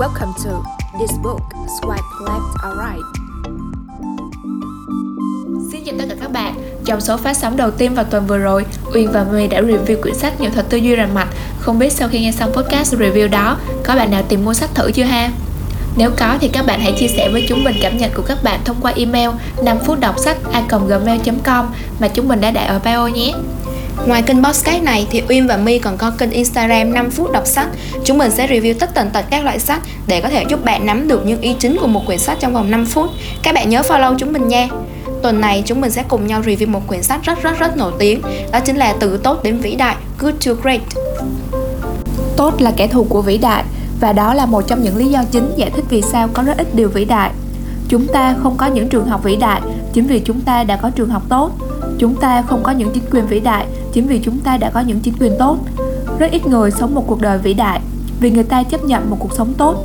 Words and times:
Welcome 0.00 0.34
to 0.44 0.62
this 0.98 1.10
book, 1.22 1.40
Swipe 1.66 2.04
Left 2.20 2.68
or 2.68 2.78
Right. 2.78 3.04
Xin 5.72 5.84
chào 5.84 5.94
tất 5.98 6.04
cả 6.08 6.14
các 6.20 6.32
bạn. 6.32 6.54
Trong 6.84 7.00
số 7.00 7.16
phát 7.16 7.36
sóng 7.36 7.56
đầu 7.56 7.70
tiên 7.70 7.94
vào 7.94 8.04
tuần 8.04 8.26
vừa 8.26 8.38
rồi, 8.38 8.64
Uyên 8.94 9.12
và 9.12 9.26
My 9.32 9.46
đã 9.46 9.60
review 9.60 10.02
quyển 10.02 10.14
sách 10.14 10.40
Nghệ 10.40 10.50
thuật 10.50 10.68
tư 10.68 10.76
duy 10.76 10.96
rành 10.96 11.14
mạch. 11.14 11.28
Không 11.60 11.78
biết 11.78 11.92
sau 11.92 12.08
khi 12.08 12.20
nghe 12.20 12.32
xong 12.32 12.52
podcast 12.52 12.94
review 12.94 13.30
đó, 13.30 13.56
có 13.84 13.94
bạn 13.96 14.10
nào 14.10 14.22
tìm 14.28 14.44
mua 14.44 14.54
sách 14.54 14.70
thử 14.74 14.90
chưa 14.90 15.04
ha? 15.04 15.30
Nếu 15.96 16.10
có 16.18 16.38
thì 16.40 16.48
các 16.48 16.66
bạn 16.66 16.80
hãy 16.80 16.92
chia 16.98 17.08
sẻ 17.08 17.28
với 17.32 17.46
chúng 17.48 17.64
mình 17.64 17.76
cảm 17.82 17.96
nhận 17.96 18.10
của 18.14 18.22
các 18.26 18.38
bạn 18.42 18.60
thông 18.64 18.76
qua 18.80 18.92
email 18.96 19.30
5 19.64 19.78
phút 19.84 20.00
đọc 20.00 20.18
sách 20.18 20.36
a.gmail.com 20.52 21.66
mà 22.00 22.08
chúng 22.08 22.28
mình 22.28 22.40
đã 22.40 22.50
để 22.50 22.66
ở 22.66 22.80
bio 22.84 23.06
nhé. 23.06 23.32
Ngoài 24.04 24.22
kênh 24.22 24.44
podcast 24.44 24.82
này 24.82 25.06
thì 25.10 25.22
Uyên 25.28 25.46
và 25.46 25.56
My 25.56 25.78
còn 25.78 25.96
có 25.96 26.10
kênh 26.10 26.30
Instagram 26.30 26.92
5 26.92 27.10
phút 27.10 27.32
đọc 27.32 27.46
sách. 27.46 27.68
Chúng 28.04 28.18
mình 28.18 28.30
sẽ 28.30 28.46
review 28.46 28.74
tất 28.78 28.94
tần 28.94 29.10
tật 29.10 29.24
các 29.30 29.44
loại 29.44 29.58
sách 29.58 29.80
để 30.06 30.20
có 30.20 30.28
thể 30.28 30.44
giúp 30.48 30.64
bạn 30.64 30.86
nắm 30.86 31.08
được 31.08 31.26
những 31.26 31.40
ý 31.40 31.54
chính 31.58 31.76
của 31.80 31.86
một 31.86 32.02
quyển 32.06 32.18
sách 32.18 32.36
trong 32.40 32.54
vòng 32.54 32.70
5 32.70 32.86
phút. 32.86 33.10
Các 33.42 33.54
bạn 33.54 33.70
nhớ 33.70 33.82
follow 33.88 34.18
chúng 34.18 34.32
mình 34.32 34.48
nha. 34.48 34.68
Tuần 35.22 35.40
này 35.40 35.62
chúng 35.66 35.80
mình 35.80 35.90
sẽ 35.90 36.04
cùng 36.08 36.26
nhau 36.26 36.42
review 36.42 36.70
một 36.70 36.80
quyển 36.86 37.02
sách 37.02 37.22
rất 37.22 37.42
rất 37.42 37.58
rất 37.58 37.76
nổi 37.76 37.92
tiếng, 37.98 38.20
đó 38.52 38.60
chính 38.60 38.76
là 38.76 38.94
Từ 39.00 39.16
tốt 39.16 39.42
đến 39.42 39.58
vĩ 39.58 39.74
đại, 39.74 39.96
Good 40.18 40.34
to 40.46 40.52
Great. 40.62 40.80
Tốt 42.36 42.60
là 42.60 42.72
kẻ 42.76 42.86
thù 42.86 43.04
của 43.04 43.22
vĩ 43.22 43.38
đại 43.38 43.64
và 44.00 44.12
đó 44.12 44.34
là 44.34 44.46
một 44.46 44.64
trong 44.66 44.82
những 44.82 44.96
lý 44.96 45.06
do 45.06 45.24
chính 45.30 45.50
giải 45.56 45.70
thích 45.70 45.84
vì 45.88 46.02
sao 46.02 46.28
có 46.32 46.42
rất 46.42 46.58
ít 46.58 46.74
điều 46.74 46.88
vĩ 46.88 47.04
đại. 47.04 47.30
Chúng 47.88 48.06
ta 48.06 48.34
không 48.42 48.56
có 48.56 48.66
những 48.66 48.88
trường 48.88 49.06
học 49.06 49.24
vĩ 49.24 49.36
đại 49.36 49.60
chính 49.92 50.06
vì 50.06 50.20
chúng 50.20 50.40
ta 50.40 50.64
đã 50.64 50.76
có 50.76 50.90
trường 50.90 51.08
học 51.08 51.22
tốt. 51.28 51.50
Chúng 51.98 52.16
ta 52.16 52.42
không 52.42 52.62
có 52.62 52.72
những 52.72 52.90
chính 52.94 53.04
quyền 53.10 53.26
vĩ 53.26 53.40
đại 53.40 53.66
chính 53.92 54.06
vì 54.06 54.18
chúng 54.18 54.40
ta 54.40 54.56
đã 54.56 54.70
có 54.70 54.80
những 54.80 55.00
chính 55.00 55.14
quyền 55.20 55.32
tốt. 55.38 55.58
Rất 56.18 56.30
ít 56.30 56.46
người 56.46 56.70
sống 56.70 56.94
một 56.94 57.04
cuộc 57.06 57.20
đời 57.20 57.38
vĩ 57.38 57.54
đại 57.54 57.80
vì 58.20 58.30
người 58.30 58.44
ta 58.44 58.62
chấp 58.62 58.84
nhận 58.84 59.10
một 59.10 59.16
cuộc 59.20 59.32
sống 59.32 59.54
tốt. 59.54 59.84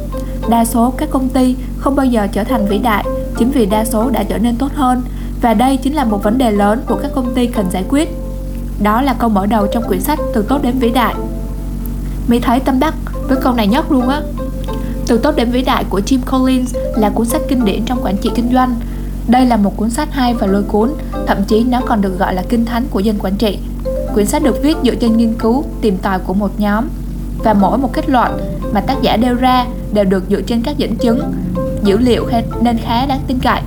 Đa 0.50 0.66
số 0.66 0.94
các 0.98 1.10
công 1.12 1.30
ty 1.30 1.56
không 1.78 1.96
bao 1.96 2.06
giờ 2.06 2.28
trở 2.32 2.44
thành 2.44 2.66
vĩ 2.66 2.78
đại 2.78 3.06
chính 3.38 3.52
vì 3.52 3.66
đa 3.66 3.86
số 3.86 4.10
đã 4.10 4.24
trở 4.24 4.38
nên 4.38 4.56
tốt 4.56 4.72
hơn 4.76 5.02
và 5.42 5.54
đây 5.54 5.78
chính 5.78 5.96
là 5.96 6.06
một 6.06 6.24
vấn 6.24 6.38
đề 6.38 6.52
lớn 6.52 6.82
của 6.88 6.96
các 7.02 7.12
công 7.16 7.34
ty 7.34 7.48
cần 7.48 7.66
giải 7.72 7.86
quyết. 7.90 8.10
Đó 8.84 9.02
là 9.02 9.14
câu 9.14 9.30
mở 9.30 9.46
đầu 9.46 9.68
trong 9.68 9.84
quyển 9.88 10.02
sách 10.02 10.20
Từ 10.34 10.42
tốt 10.42 10.64
đến 10.64 10.80
vĩ 10.80 10.90
đại. 10.90 11.16
Mỹ 12.28 12.40
thấy 12.40 12.60
tâm 12.60 12.80
đắc 12.80 12.94
với 13.28 13.38
câu 13.42 13.54
này 13.54 13.68
nhất 13.68 13.92
luôn 13.92 14.10
á. 14.10 14.22
Từ 15.08 15.18
tốt 15.18 15.36
đến 15.36 15.52
vĩ 15.52 15.62
đại 15.62 15.84
của 15.90 16.00
Jim 16.00 16.20
Collins 16.32 16.76
là 16.98 17.10
cuốn 17.10 17.26
sách 17.26 17.42
kinh 17.50 17.66
điển 17.66 17.86
trong 17.86 18.04
quản 18.04 18.18
trị 18.18 18.32
kinh 18.36 18.54
doanh. 18.54 18.76
Đây 19.28 19.46
là 19.46 19.58
một 19.58 19.78
cuốn 19.78 19.90
sách 19.90 20.14
hay 20.14 20.34
và 20.34 20.48
lôi 20.48 20.64
cuốn, 20.64 20.90
thậm 21.28 21.38
chí 21.48 21.64
nó 21.64 21.82
còn 21.88 22.02
được 22.02 22.20
gọi 22.20 22.34
là 22.34 22.44
kinh 22.50 22.66
thánh 22.66 22.86
của 22.90 23.00
dân 23.00 23.16
quản 23.20 23.36
trị. 23.36 23.60
Quyển 24.14 24.26
sách 24.26 24.44
được 24.44 24.56
viết 24.64 24.78
dựa 24.84 24.96
trên 24.96 25.18
nghiên 25.18 25.34
cứu, 25.34 25.64
tìm 25.82 25.98
tòi 25.98 26.20
của 26.20 26.34
một 26.34 26.60
nhóm 26.60 26.88
và 27.44 27.54
mỗi 27.54 27.78
một 27.78 27.94
kết 27.94 28.10
luận 28.10 28.38
mà 28.74 28.82
tác 28.82 29.02
giả 29.02 29.18
đưa 29.18 29.34
ra 29.34 29.66
đều 29.94 30.06
được 30.06 30.24
dựa 30.30 30.42
trên 30.42 30.62
các 30.62 30.78
dẫn 30.78 30.96
chứng, 30.96 31.34
dữ 31.84 31.98
liệu 31.98 32.28
nên 32.62 32.78
khá 32.78 33.06
đáng 33.06 33.22
tin 33.28 33.40
cậy. 33.40 33.62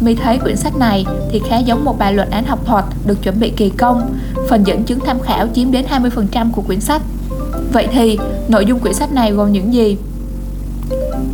Mi 0.00 0.14
thấy 0.14 0.38
quyển 0.38 0.56
sách 0.56 0.76
này 0.76 1.06
thì 1.30 1.42
khá 1.48 1.58
giống 1.58 1.84
một 1.84 1.98
bài 1.98 2.12
luận 2.12 2.30
án 2.30 2.44
học 2.44 2.66
thuật 2.66 2.84
được 3.06 3.22
chuẩn 3.22 3.40
bị 3.40 3.50
kỳ 3.50 3.70
công, 3.70 4.18
phần 4.48 4.64
dẫn 4.64 4.84
chứng 4.84 5.00
tham 5.00 5.20
khảo 5.20 5.46
chiếm 5.54 5.72
đến 5.72 5.84
20% 5.90 6.52
của 6.52 6.62
quyển 6.62 6.80
sách. 6.80 7.02
Vậy 7.72 7.88
thì, 7.92 8.18
nội 8.48 8.66
dung 8.66 8.78
quyển 8.78 8.94
sách 8.94 9.12
này 9.12 9.32
gồm 9.32 9.52
những 9.52 9.74
gì? 9.74 9.96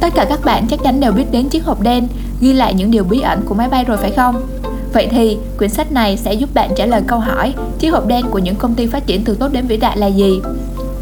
Tất 0.01 0.15
cả 0.15 0.25
các 0.29 0.45
bạn 0.45 0.67
chắc 0.67 0.81
chắn 0.85 1.01
đều 1.01 1.13
biết 1.13 1.33
đến 1.33 1.49
chiếc 1.49 1.65
hộp 1.65 1.81
đen 1.81 2.09
ghi 2.41 2.53
lại 2.53 2.75
những 2.75 2.91
điều 2.91 3.05
bí 3.05 3.21
ẩn 3.21 3.43
của 3.47 3.55
máy 3.55 3.69
bay 3.69 3.85
rồi 3.85 3.97
phải 3.97 4.11
không? 4.11 4.47
Vậy 4.93 5.09
thì, 5.11 5.39
quyển 5.59 5.71
sách 5.71 5.93
này 5.93 6.17
sẽ 6.17 6.35
giúp 6.35 6.55
bạn 6.55 6.71
trả 6.77 6.87
lời 6.87 7.03
câu 7.07 7.19
hỏi 7.19 7.55
chiếc 7.79 7.89
hộp 7.89 8.07
đen 8.07 8.27
của 8.31 8.39
những 8.39 8.57
công 8.57 8.75
ty 8.75 8.87
phát 8.87 9.07
triển 9.07 9.25
từ 9.25 9.35
tốt 9.35 9.49
đến 9.53 9.67
vĩ 9.67 9.77
đại 9.77 9.99
là 9.99 10.07
gì? 10.07 10.41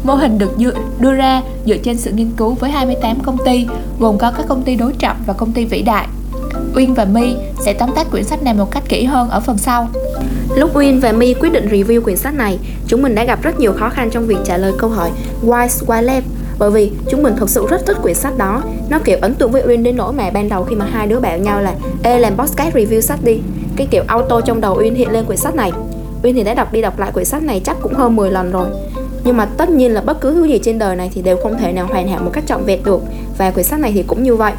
Mô 0.03 0.15
hình 0.15 0.37
được 0.37 0.57
đưa 0.99 1.13
ra 1.13 1.41
dựa 1.65 1.77
trên 1.77 1.97
sự 1.97 2.11
nghiên 2.11 2.31
cứu 2.37 2.53
với 2.53 2.71
28 2.71 3.19
công 3.19 3.37
ty, 3.45 3.67
gồm 3.99 4.17
có 4.17 4.31
các 4.31 4.45
công 4.47 4.63
ty 4.63 4.75
đối 4.75 4.93
trọng 4.93 5.17
và 5.25 5.33
công 5.33 5.51
ty 5.51 5.65
vĩ 5.65 5.81
đại. 5.81 6.07
Uyên 6.75 6.93
và 6.93 7.05
My 7.05 7.35
sẽ 7.59 7.73
tóm 7.73 7.89
tắt 7.95 8.07
quyển 8.11 8.23
sách 8.23 8.43
này 8.43 8.53
một 8.53 8.71
cách 8.71 8.83
kỹ 8.89 9.03
hơn 9.03 9.29
ở 9.29 9.39
phần 9.39 9.57
sau. 9.57 9.89
Lúc 10.55 10.75
Uyên 10.75 10.99
và 10.99 11.11
My 11.11 11.33
quyết 11.33 11.51
định 11.51 11.67
review 11.67 12.01
quyển 12.01 12.17
sách 12.17 12.33
này, 12.33 12.59
chúng 12.87 13.01
mình 13.01 13.15
đã 13.15 13.23
gặp 13.23 13.41
rất 13.41 13.59
nhiều 13.59 13.73
khó 13.73 13.89
khăn 13.89 14.09
trong 14.11 14.27
việc 14.27 14.37
trả 14.45 14.57
lời 14.57 14.73
câu 14.77 14.89
hỏi 14.89 15.11
Why 15.45 15.67
Why 15.67 16.01
Lab 16.01 16.23
bởi 16.59 16.71
vì 16.71 16.91
chúng 17.09 17.23
mình 17.23 17.35
thực 17.37 17.49
sự 17.49 17.67
rất 17.69 17.85
thích 17.85 17.97
quyển 18.01 18.15
sách 18.15 18.37
đó. 18.37 18.61
Nó 18.89 18.99
kiểu 18.99 19.17
ấn 19.21 19.35
tượng 19.35 19.51
với 19.51 19.63
Uyên 19.67 19.83
đến 19.83 19.97
nỗi 19.97 20.13
mà 20.13 20.29
ban 20.29 20.49
đầu 20.49 20.63
khi 20.63 20.75
mà 20.75 20.85
hai 20.85 21.07
đứa 21.07 21.19
bạn 21.19 21.43
nhau 21.43 21.61
là, 21.61 21.73
ê, 22.03 22.19
làm 22.19 22.37
podcast 22.37 22.75
review 22.75 23.01
sách 23.01 23.19
đi. 23.23 23.39
Cái 23.75 23.87
kiểu 23.91 24.03
auto 24.07 24.41
trong 24.41 24.61
đầu 24.61 24.75
Uyên 24.79 24.95
hiện 24.95 25.11
lên 25.11 25.25
quyển 25.25 25.37
sách 25.37 25.55
này. 25.55 25.71
Uyên 26.23 26.35
thì 26.35 26.43
đã 26.43 26.53
đọc 26.53 26.73
đi 26.73 26.81
đọc 26.81 26.99
lại 26.99 27.11
quyển 27.11 27.25
sách 27.25 27.43
này 27.43 27.61
chắc 27.65 27.77
cũng 27.81 27.93
hơn 27.93 28.15
10 28.15 28.31
lần 28.31 28.51
rồi. 28.51 28.67
Nhưng 29.23 29.37
mà 29.37 29.45
tất 29.45 29.69
nhiên 29.69 29.93
là 29.93 30.01
bất 30.01 30.21
cứ 30.21 30.33
thứ 30.33 30.43
gì 30.43 30.59
trên 30.63 30.79
đời 30.79 30.95
này 30.95 31.11
thì 31.13 31.21
đều 31.21 31.37
không 31.37 31.57
thể 31.57 31.71
nào 31.71 31.87
hoàn 31.87 32.07
hảo 32.07 32.21
một 32.23 32.31
cách 32.33 32.43
trọn 32.47 32.63
vẹn 32.63 32.83
được. 32.83 33.01
Và 33.37 33.51
quyển 33.51 33.65
sách 33.65 33.79
này 33.79 33.91
thì 33.95 34.03
cũng 34.03 34.23
như 34.23 34.35
vậy. 34.35 34.53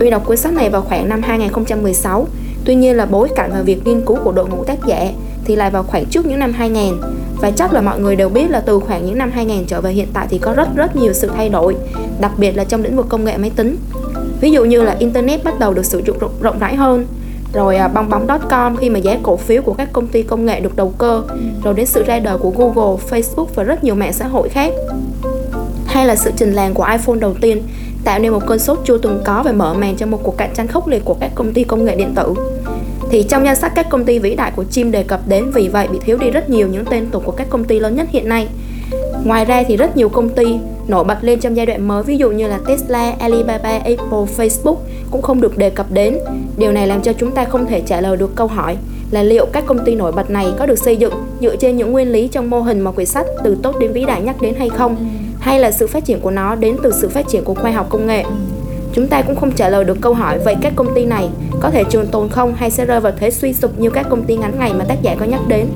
Uyên 0.00 0.10
đọc 0.10 0.26
quyển 0.26 0.38
sách 0.38 0.52
này 0.52 0.70
vào 0.70 0.82
khoảng 0.82 1.08
năm 1.08 1.22
2016 1.22 2.26
Tuy 2.68 2.74
nhiên 2.74 2.96
là 2.96 3.06
bối 3.06 3.28
cảnh 3.36 3.50
và 3.54 3.62
việc 3.62 3.86
nghiên 3.86 4.00
cứu 4.06 4.16
của 4.24 4.32
đội 4.32 4.48
ngũ 4.48 4.64
tác 4.64 4.78
giả 4.86 5.10
thì 5.48 5.56
lại 5.56 5.70
vào 5.70 5.82
khoảng 5.82 6.06
trước 6.06 6.26
những 6.26 6.38
năm 6.38 6.52
2000 6.52 6.94
và 7.40 7.50
chắc 7.50 7.72
là 7.72 7.80
mọi 7.80 8.00
người 8.00 8.16
đều 8.16 8.28
biết 8.28 8.50
là 8.50 8.60
từ 8.60 8.80
khoảng 8.80 9.06
những 9.06 9.18
năm 9.18 9.30
2000 9.30 9.64
trở 9.64 9.80
về 9.80 9.92
hiện 9.92 10.08
tại 10.12 10.26
thì 10.30 10.38
có 10.38 10.52
rất 10.52 10.68
rất 10.76 10.96
nhiều 10.96 11.12
sự 11.12 11.30
thay 11.36 11.48
đổi 11.48 11.76
đặc 12.20 12.32
biệt 12.38 12.56
là 12.56 12.64
trong 12.64 12.82
lĩnh 12.82 12.96
vực 12.96 13.06
công 13.08 13.24
nghệ 13.24 13.36
máy 13.36 13.50
tính. 13.56 13.76
Ví 14.40 14.50
dụ 14.50 14.64
như 14.64 14.82
là 14.82 14.96
internet 14.98 15.44
bắt 15.44 15.58
đầu 15.58 15.74
được 15.74 15.84
sử 15.84 16.02
dụng 16.06 16.18
rộng, 16.40 16.58
rãi 16.58 16.76
hơn 16.76 17.06
rồi 17.52 17.76
à, 17.76 17.88
bong 17.88 18.08
bóng.com 18.08 18.76
khi 18.76 18.90
mà 18.90 18.98
giá 18.98 19.18
cổ 19.22 19.36
phiếu 19.36 19.62
của 19.62 19.72
các 19.72 19.88
công 19.92 20.06
ty 20.06 20.22
công 20.22 20.46
nghệ 20.46 20.60
được 20.60 20.76
đầu 20.76 20.92
cơ 20.98 21.22
rồi 21.64 21.74
đến 21.74 21.86
sự 21.86 22.02
ra 22.02 22.18
đời 22.18 22.38
của 22.38 22.50
Google, 22.50 22.96
Facebook 23.10 23.46
và 23.54 23.62
rất 23.62 23.84
nhiều 23.84 23.94
mạng 23.94 24.12
xã 24.12 24.26
hội 24.26 24.48
khác. 24.48 24.72
Hay 25.86 26.06
là 26.06 26.16
sự 26.16 26.30
trình 26.36 26.52
làng 26.52 26.74
của 26.74 26.86
iPhone 26.92 27.18
đầu 27.20 27.34
tiên 27.40 27.62
tạo 28.04 28.18
nên 28.18 28.32
một 28.32 28.46
cơn 28.46 28.58
sốt 28.58 28.78
chưa 28.84 28.98
từng 28.98 29.20
có 29.24 29.42
và 29.42 29.52
mở 29.52 29.74
màn 29.74 29.96
cho 29.96 30.06
một 30.06 30.20
cuộc 30.22 30.36
cạnh 30.36 30.50
tranh 30.54 30.66
khốc 30.66 30.88
liệt 30.88 31.04
của 31.04 31.14
các 31.14 31.30
công 31.34 31.52
ty 31.52 31.64
công 31.64 31.84
nghệ 31.84 31.96
điện 31.96 32.12
tử 32.14 32.34
thì 33.10 33.22
trong 33.22 33.44
danh 33.44 33.56
sách 33.56 33.72
các 33.74 33.86
công 33.90 34.04
ty 34.04 34.18
vĩ 34.18 34.34
đại 34.34 34.52
của 34.56 34.64
Chim 34.64 34.90
đề 34.90 35.02
cập 35.02 35.20
đến 35.28 35.50
vì 35.54 35.68
vậy 35.68 35.88
bị 35.88 35.98
thiếu 36.04 36.18
đi 36.18 36.30
rất 36.30 36.50
nhiều 36.50 36.68
những 36.68 36.84
tên 36.84 37.06
tuổi 37.12 37.22
của 37.24 37.32
các 37.32 37.46
công 37.50 37.64
ty 37.64 37.80
lớn 37.80 37.96
nhất 37.96 38.06
hiện 38.10 38.28
nay. 38.28 38.48
Ngoài 39.24 39.44
ra 39.44 39.62
thì 39.68 39.76
rất 39.76 39.96
nhiều 39.96 40.08
công 40.08 40.28
ty 40.28 40.58
nổi 40.88 41.04
bật 41.04 41.18
lên 41.20 41.40
trong 41.40 41.56
giai 41.56 41.66
đoạn 41.66 41.88
mới 41.88 42.02
ví 42.02 42.16
dụ 42.16 42.30
như 42.30 42.48
là 42.48 42.58
Tesla, 42.66 43.14
Alibaba, 43.18 43.70
Apple, 43.70 44.24
Facebook 44.36 44.76
cũng 45.10 45.22
không 45.22 45.40
được 45.40 45.58
đề 45.58 45.70
cập 45.70 45.92
đến. 45.92 46.18
Điều 46.56 46.72
này 46.72 46.86
làm 46.86 47.02
cho 47.02 47.12
chúng 47.12 47.30
ta 47.30 47.44
không 47.44 47.66
thể 47.66 47.80
trả 47.86 48.00
lời 48.00 48.16
được 48.16 48.34
câu 48.34 48.46
hỏi 48.46 48.76
là 49.10 49.22
liệu 49.22 49.46
các 49.46 49.64
công 49.66 49.84
ty 49.84 49.94
nổi 49.94 50.12
bật 50.12 50.30
này 50.30 50.46
có 50.58 50.66
được 50.66 50.78
xây 50.78 50.96
dựng 50.96 51.12
dựa 51.40 51.56
trên 51.56 51.76
những 51.76 51.92
nguyên 51.92 52.12
lý 52.12 52.28
trong 52.28 52.50
mô 52.50 52.60
hình 52.60 52.80
mà 52.80 52.90
quyển 52.90 53.06
sách 53.06 53.26
từ 53.44 53.56
tốt 53.62 53.76
đến 53.80 53.92
vĩ 53.92 54.04
đại 54.04 54.22
nhắc 54.22 54.42
đến 54.42 54.54
hay 54.58 54.68
không 54.68 54.96
hay 55.40 55.60
là 55.60 55.70
sự 55.70 55.86
phát 55.86 56.04
triển 56.04 56.20
của 56.20 56.30
nó 56.30 56.54
đến 56.54 56.76
từ 56.82 56.92
sự 57.00 57.08
phát 57.08 57.28
triển 57.28 57.44
của 57.44 57.54
khoa 57.54 57.70
học 57.70 57.86
công 57.90 58.06
nghệ 58.06 58.24
chúng 58.98 59.08
ta 59.08 59.22
cũng 59.22 59.36
không 59.36 59.52
trả 59.52 59.68
lời 59.68 59.84
được 59.84 59.98
câu 60.00 60.14
hỏi, 60.14 60.38
vậy 60.38 60.56
các 60.62 60.72
công 60.76 60.94
ty 60.94 61.04
này 61.04 61.28
có 61.60 61.70
thể 61.70 61.84
trường 61.84 62.06
tồn 62.06 62.28
không 62.28 62.54
hay 62.54 62.70
sẽ 62.70 62.84
rơi 62.84 63.00
vào 63.00 63.12
thế 63.20 63.30
suy 63.30 63.52
sụp 63.52 63.78
như 63.78 63.90
các 63.90 64.06
công 64.10 64.24
ty 64.24 64.36
ngắn 64.36 64.52
ngày 64.58 64.72
mà 64.78 64.84
tác 64.84 65.02
giả 65.02 65.16
có 65.20 65.24
nhắc 65.24 65.40
đến 65.48 65.66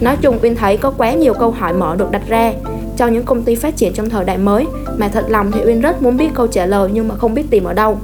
nói 0.00 0.16
chung, 0.20 0.38
uyên 0.42 0.56
thấy 0.56 0.76
có 0.76 0.90
quá 0.90 1.12
nhiều 1.12 1.34
câu 1.34 1.50
hỏi 1.50 1.72
mở 1.72 1.96
được 1.96 2.10
đặt 2.10 2.22
ra 2.28 2.52
cho 2.96 3.06
những 3.06 3.24
công 3.24 3.42
ty 3.42 3.54
phát 3.54 3.76
triển 3.76 3.92
trong 3.92 4.10
thời 4.10 4.24
đại 4.24 4.38
mới, 4.38 4.66
mà 4.96 5.08
thật 5.08 5.24
lòng 5.28 5.52
thì 5.52 5.60
uyên 5.64 5.80
rất 5.80 6.02
muốn 6.02 6.16
biết 6.16 6.28
câu 6.34 6.46
trả 6.46 6.66
lời 6.66 6.90
nhưng 6.92 7.08
mà 7.08 7.14
không 7.14 7.34
biết 7.34 7.50
tìm 7.50 7.64
ở 7.64 7.72
đâu 7.72 7.98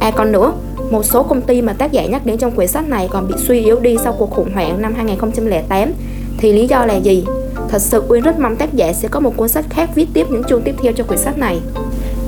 à 0.00 0.10
còn 0.10 0.32
nữa, 0.32 0.52
một 0.90 1.04
số 1.04 1.22
công 1.22 1.42
ty 1.42 1.62
mà 1.62 1.72
tác 1.72 1.92
giả 1.92 2.06
nhắc 2.06 2.26
đến 2.26 2.38
trong 2.38 2.52
quyển 2.52 2.68
sách 2.68 2.88
này 2.88 3.08
còn 3.10 3.28
bị 3.28 3.34
suy 3.38 3.64
yếu 3.64 3.80
đi 3.80 3.96
sau 4.04 4.12
cuộc 4.12 4.30
khủng 4.30 4.52
hoảng 4.54 4.82
năm 4.82 4.94
2008 4.94 5.92
thì 6.38 6.52
lý 6.52 6.66
do 6.66 6.84
là 6.84 6.94
gì? 6.94 7.24
Thật 7.68 7.82
sự 7.82 8.02
Uyên 8.08 8.22
rất 8.22 8.38
mong 8.38 8.56
tác 8.56 8.74
giả 8.74 8.92
sẽ 8.92 9.08
có 9.08 9.20
một 9.20 9.36
cuốn 9.36 9.48
sách 9.48 9.64
khác 9.70 9.90
viết 9.94 10.08
tiếp 10.14 10.26
những 10.30 10.44
chương 10.44 10.62
tiếp 10.62 10.74
theo 10.82 10.92
cho 10.92 11.04
quyển 11.04 11.18
sách 11.18 11.38
này. 11.38 11.60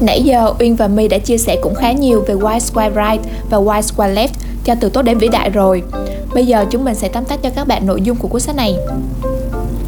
Nãy 0.02 0.22
giờ 0.22 0.52
Uyên 0.58 0.76
và 0.76 0.88
My 0.88 1.08
đã 1.08 1.18
chia 1.18 1.38
sẻ 1.38 1.56
cũng 1.62 1.74
khá 1.74 1.92
nhiều 1.92 2.24
về 2.26 2.34
Why 2.34 2.58
Square 2.58 2.90
Right 2.94 3.32
và 3.50 3.58
Why 3.58 3.80
Square 3.80 4.14
Left 4.14 4.28
cho 4.64 4.74
từ 4.80 4.88
tốt 4.88 5.02
đến 5.02 5.18
vĩ 5.18 5.28
đại 5.28 5.50
rồi. 5.50 5.82
Bây 6.34 6.46
giờ 6.46 6.64
chúng 6.70 6.84
mình 6.84 6.94
sẽ 6.94 7.08
tóm 7.08 7.24
tắt 7.24 7.38
cho 7.42 7.50
các 7.50 7.66
bạn 7.66 7.86
nội 7.86 8.02
dung 8.02 8.16
của 8.16 8.28
cuốn 8.28 8.40
sách 8.40 8.56
này. 8.56 8.76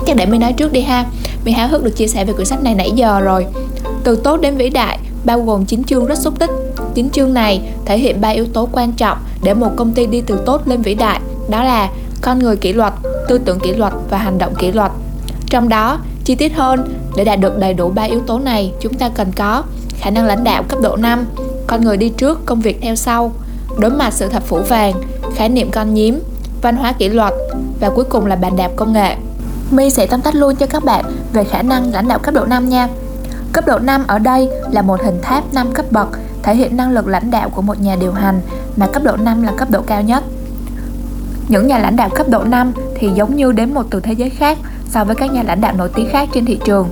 Chắc 0.06 0.16
để 0.16 0.26
My 0.26 0.38
nói 0.38 0.52
trước 0.52 0.72
đi 0.72 0.80
ha. 0.80 1.06
My 1.44 1.52
háo 1.52 1.68
hức 1.68 1.84
được 1.84 1.96
chia 1.96 2.06
sẻ 2.06 2.24
về 2.24 2.32
cuốn 2.32 2.46
sách 2.46 2.62
này 2.62 2.74
nãy 2.74 2.90
giờ 2.94 3.20
rồi. 3.20 3.46
Từ 4.04 4.16
tốt 4.16 4.40
đến 4.40 4.56
vĩ 4.56 4.70
đại 4.70 4.98
bao 5.24 5.40
gồm 5.40 5.64
9 5.64 5.84
chương 5.84 6.06
rất 6.06 6.18
xúc 6.18 6.38
tích. 6.38 6.50
9 6.94 7.10
chương 7.10 7.34
này 7.34 7.60
thể 7.84 7.98
hiện 7.98 8.20
ba 8.20 8.28
yếu 8.28 8.46
tố 8.46 8.68
quan 8.72 8.92
trọng 8.92 9.18
để 9.42 9.54
một 9.54 9.70
công 9.76 9.92
ty 9.92 10.06
đi 10.06 10.20
từ 10.20 10.42
tốt 10.46 10.68
lên 10.68 10.82
vĩ 10.82 10.94
đại, 10.94 11.20
đó 11.48 11.64
là 11.64 11.90
con 12.20 12.38
người 12.38 12.56
kỷ 12.56 12.72
luật, 12.72 12.92
tư 13.28 13.38
tưởng 13.38 13.60
kỷ 13.60 13.72
luật 13.72 13.92
và 14.10 14.18
hành 14.18 14.38
động 14.38 14.54
kỷ 14.58 14.72
luật. 14.72 14.92
Trong 15.46 15.68
đó, 15.68 15.98
chi 16.24 16.34
tiết 16.34 16.54
hơn, 16.56 16.94
để 17.16 17.24
đạt 17.24 17.40
được 17.40 17.58
đầy 17.58 17.74
đủ 17.74 17.90
ba 17.90 18.02
yếu 18.02 18.20
tố 18.20 18.38
này, 18.38 18.72
chúng 18.80 18.94
ta 18.94 19.08
cần 19.08 19.32
có 19.36 19.62
khả 19.98 20.10
năng 20.10 20.26
lãnh 20.26 20.44
đạo 20.44 20.62
cấp 20.68 20.78
độ 20.82 20.96
5, 20.96 21.24
con 21.66 21.84
người 21.84 21.96
đi 21.96 22.08
trước, 22.08 22.46
công 22.46 22.60
việc 22.60 22.78
theo 22.82 22.96
sau, 22.96 23.32
đối 23.78 23.90
mặt 23.90 24.12
sự 24.12 24.28
thập 24.28 24.44
phủ 24.44 24.60
vàng, 24.68 24.94
khái 25.34 25.48
niệm 25.48 25.70
con 25.70 25.94
nhím, 25.94 26.20
văn 26.62 26.76
hóa 26.76 26.92
kỷ 26.92 27.08
luật 27.08 27.32
và 27.80 27.90
cuối 27.90 28.04
cùng 28.04 28.26
là 28.26 28.36
bàn 28.36 28.56
đạp 28.56 28.70
công 28.76 28.92
nghệ. 28.92 29.16
My 29.70 29.90
sẽ 29.90 30.06
tóm 30.06 30.20
tắt 30.20 30.34
luôn 30.34 30.56
cho 30.56 30.66
các 30.66 30.84
bạn 30.84 31.04
về 31.32 31.44
khả 31.44 31.62
năng 31.62 31.92
lãnh 31.92 32.08
đạo 32.08 32.18
cấp 32.18 32.34
độ 32.34 32.44
5 32.44 32.68
nha. 32.68 32.88
Cấp 33.52 33.66
độ 33.66 33.78
5 33.78 34.04
ở 34.06 34.18
đây 34.18 34.48
là 34.70 34.82
một 34.82 35.00
hình 35.04 35.18
tháp 35.22 35.54
5 35.54 35.72
cấp 35.72 35.86
bậc 35.90 36.08
thể 36.42 36.54
hiện 36.54 36.76
năng 36.76 36.90
lực 36.90 37.06
lãnh 37.06 37.30
đạo 37.30 37.50
của 37.50 37.62
một 37.62 37.80
nhà 37.80 37.96
điều 38.00 38.12
hành 38.12 38.40
mà 38.76 38.86
cấp 38.86 39.02
độ 39.02 39.16
5 39.16 39.42
là 39.42 39.52
cấp 39.52 39.70
độ 39.70 39.82
cao 39.86 40.02
nhất. 40.02 40.24
Những 41.48 41.66
nhà 41.66 41.78
lãnh 41.78 41.96
đạo 41.96 42.08
cấp 42.14 42.28
độ 42.28 42.44
5 42.44 42.72
thì 42.94 43.08
giống 43.14 43.36
như 43.36 43.52
đến 43.52 43.74
một 43.74 43.86
từ 43.90 44.00
thế 44.00 44.12
giới 44.12 44.30
khác 44.30 44.58
so 44.90 45.04
với 45.04 45.16
các 45.16 45.32
nhà 45.32 45.42
lãnh 45.42 45.60
đạo 45.60 45.74
nổi 45.76 45.90
tiếng 45.94 46.08
khác 46.12 46.28
trên 46.34 46.44
thị 46.44 46.58
trường. 46.64 46.88